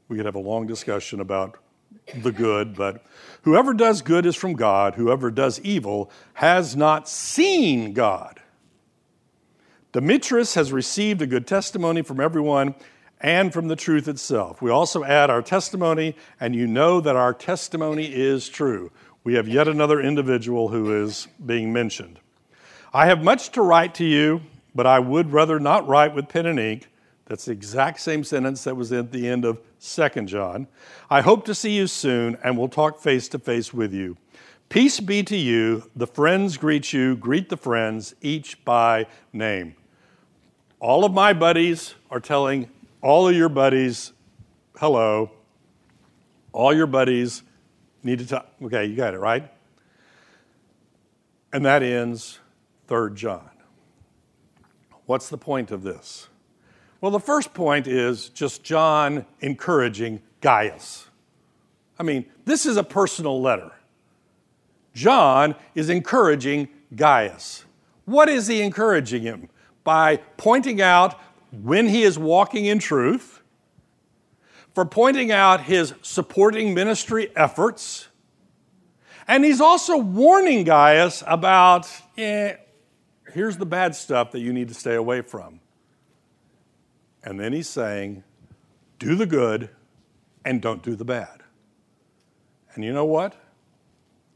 We 0.08 0.18
could 0.18 0.26
have 0.26 0.36
a 0.36 0.40
long 0.40 0.68
discussion 0.68 1.20
about 1.20 1.58
the 2.14 2.32
good, 2.32 2.76
but 2.76 3.04
whoever 3.44 3.74
does 3.74 4.02
good 4.02 4.26
is 4.26 4.36
from 4.36 4.54
God. 4.54 4.96
Whoever 4.96 5.32
does 5.32 5.60
evil 5.62 6.12
has 6.34 6.76
not 6.76 7.10
seen 7.10 7.94
God. 7.94 8.40
Demetrius 9.92 10.56
has 10.56 10.74
received 10.74 11.22
a 11.22 11.28
good 11.28 11.48
testimony 11.48 12.02
from 12.02 12.20
everyone 12.20 12.76
and 13.22 13.54
from 13.54 13.70
the 13.70 13.76
truth 13.76 14.08
itself. 14.08 14.62
We 14.62 14.70
also 14.70 15.04
add 15.04 15.30
our 15.30 15.42
testimony, 15.42 16.16
and 16.40 16.54
you 16.54 16.68
know 16.68 17.00
that 17.00 17.16
our 17.16 17.34
testimony 17.34 18.14
is 18.14 18.50
true. 18.50 18.92
We 19.24 19.36
have 19.36 19.48
yet 19.48 19.68
another 19.68 20.02
individual 20.02 20.68
who 20.68 21.04
is 21.04 21.28
being 21.44 21.72
mentioned. 21.72 22.20
I 22.94 23.08
have 23.08 23.24
much 23.24 23.50
to 23.52 23.62
write 23.62 23.96
to 23.96 24.06
you, 24.06 24.42
but 24.76 24.86
I 24.86 25.00
would 25.00 25.32
rather 25.32 25.60
not 25.60 25.88
write 25.88 26.14
with 26.14 26.28
pen 26.28 26.46
and 26.46 26.60
ink. 26.60 26.88
That's 27.26 27.46
the 27.46 27.52
exact 27.52 28.00
same 28.02 28.24
sentence 28.24 28.64
that 28.66 28.76
was 28.76 28.92
at 28.92 29.12
the 29.12 29.28
end 29.28 29.46
of 29.46 29.60
2 29.82 30.26
John. 30.26 30.68
I 31.10 31.22
hope 31.22 31.46
to 31.46 31.56
see 31.56 31.72
you 31.76 31.88
soon, 31.88 32.38
and 32.44 32.58
we'll 32.58 32.68
talk 32.68 33.00
face 33.00 33.28
to 33.30 33.40
face 33.40 33.74
with 33.74 33.94
you. 33.94 34.18
Peace 34.70 35.00
be 35.00 35.24
to 35.24 35.36
you. 35.36 35.90
The 35.96 36.08
friends 36.08 36.58
greet 36.58 36.94
you. 36.94 37.16
Greet 37.16 37.50
the 37.50 37.58
friends, 37.58 38.14
each 38.22 38.64
by 38.64 39.08
name. 39.34 39.76
All 40.80 41.04
of 41.04 41.14
my 41.14 41.34
buddies 41.34 41.96
are 42.12 42.20
telling 42.20 42.70
all 43.02 43.28
of 43.28 43.36
your 43.36 43.50
buddies, 43.50 44.12
hello. 44.78 45.32
All 46.52 46.76
your 46.76 46.88
buddies 46.88 47.42
need 48.04 48.20
to 48.20 48.28
talk. 48.28 48.48
Okay, 48.62 48.86
you 48.86 48.96
got 48.96 49.14
it, 49.14 49.20
right? 49.20 49.52
And 51.52 51.66
that 51.66 51.82
ends 51.82 52.40
3 52.88 53.16
John. 53.16 53.50
What's 55.06 55.30
the 55.30 55.38
point 55.38 55.72
of 55.72 55.84
this? 55.84 56.28
Well, 57.06 57.12
the 57.12 57.20
first 57.20 57.54
point 57.54 57.86
is 57.86 58.30
just 58.30 58.64
John 58.64 59.28
encouraging 59.40 60.24
Gaius. 60.42 61.06
I 62.00 62.02
mean, 62.02 62.26
this 62.46 62.66
is 62.66 62.78
a 62.78 62.84
personal 62.84 63.40
letter. 63.40 63.72
John 64.96 65.54
is 65.76 65.92
encouraging 65.92 66.68
Gaius. 66.96 67.64
What 68.06 68.28
is 68.28 68.48
he 68.48 68.60
encouraging 68.60 69.22
him? 69.22 69.50
By 69.84 70.18
pointing 70.38 70.82
out 70.82 71.22
when 71.52 71.90
he 71.90 72.02
is 72.02 72.18
walking 72.18 72.66
in 72.66 72.80
truth, 72.80 73.44
for 74.74 74.84
pointing 74.84 75.32
out 75.32 75.62
his 75.62 75.94
supporting 76.02 76.74
ministry 76.74 77.30
efforts, 77.36 78.08
and 79.28 79.46
he's 79.46 79.62
also 79.62 79.96
warning 79.96 80.64
Gaius 80.64 81.24
about, 81.28 81.88
eh, 82.18 82.56
here's 83.32 83.58
the 83.58 83.66
bad 83.68 83.96
stuff 83.96 84.32
that 84.32 84.40
you 84.40 84.52
need 84.52 84.70
to 84.70 84.74
stay 84.74 84.96
away 84.96 85.22
from. 85.22 85.60
And 87.26 87.40
then 87.40 87.52
he's 87.52 87.68
saying, 87.68 88.24
do 89.00 89.16
the 89.16 89.26
good 89.26 89.70
and 90.46 90.62
don't 90.62 90.84
do 90.84 90.96
the 90.96 91.04
bad. 91.04 91.42
And 92.74 92.84
you 92.84 92.94
know 92.94 93.06
what? 93.06 93.36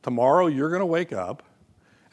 Tomorrow 0.01 0.47
you're 0.47 0.69
going 0.69 0.81
to 0.81 0.85
wake 0.85 1.13
up 1.13 1.43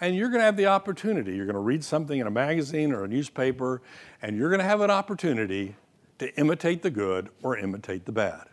and 0.00 0.14
you're 0.14 0.28
going 0.28 0.40
to 0.40 0.44
have 0.44 0.58
the 0.58 0.66
opportunity. 0.66 1.34
You're 1.34 1.46
going 1.46 1.54
to 1.54 1.60
read 1.60 1.82
something 1.82 2.20
in 2.20 2.26
a 2.26 2.30
magazine 2.30 2.92
or 2.92 3.04
a 3.04 3.08
newspaper, 3.08 3.80
and 4.20 4.36
you're 4.36 4.50
going 4.50 4.60
to 4.60 4.66
have 4.66 4.82
an 4.82 4.90
opportunity 4.90 5.74
to 6.18 6.34
imitate 6.38 6.82
the 6.82 6.90
good 6.90 7.30
or 7.42 7.56
imitate 7.56 8.04
the 8.04 8.12
bad. 8.12 8.44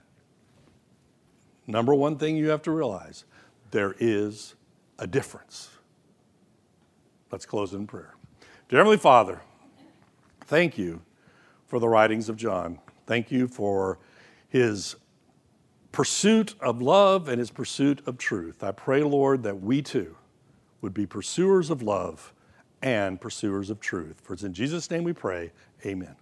Number 1.68 1.94
one 1.94 2.18
thing 2.18 2.38
you 2.38 2.50
have 2.50 2.62
to 2.64 2.72
realize 2.72 3.26
there 3.72 3.96
is 4.00 4.56
a 5.00 5.08
difference. 5.08 5.72
Let's 7.32 7.46
close 7.46 7.74
in 7.74 7.88
prayer. 7.88 8.16
Dear 8.70 8.80
Heavenly 8.80 8.98
Father, 8.98 9.42
thank 10.46 10.78
you 10.78 11.02
for 11.74 11.80
the 11.80 11.90
writings 11.90 12.30
of 12.30 12.38
John. 12.38 12.78
Thank 13.08 13.32
you 13.32 13.48
for 13.48 13.98
his 14.48 14.96
pursuit 15.92 16.54
of 16.60 16.84
love 16.84 17.28
and 17.28 17.40
his 17.40 17.50
pursuit 17.50 18.00
of 18.06 18.20
truth. 18.20 18.64
I 18.64 18.72
pray, 18.72 19.02
Lord, 19.02 19.42
that 19.42 19.60
we 19.60 19.82
too 19.82 20.16
would 20.82 20.94
be 20.94 21.08
pursuers 21.08 21.72
of 21.72 21.82
love 21.82 22.32
and 22.84 23.20
pursuers 23.20 23.72
of 23.72 23.80
truth. 23.80 24.22
For 24.22 24.34
it's 24.34 24.44
in 24.44 24.54
Jesus' 24.54 24.92
name 24.92 25.04
we 25.04 25.14
pray. 25.14 25.52
Amen. 25.84 26.16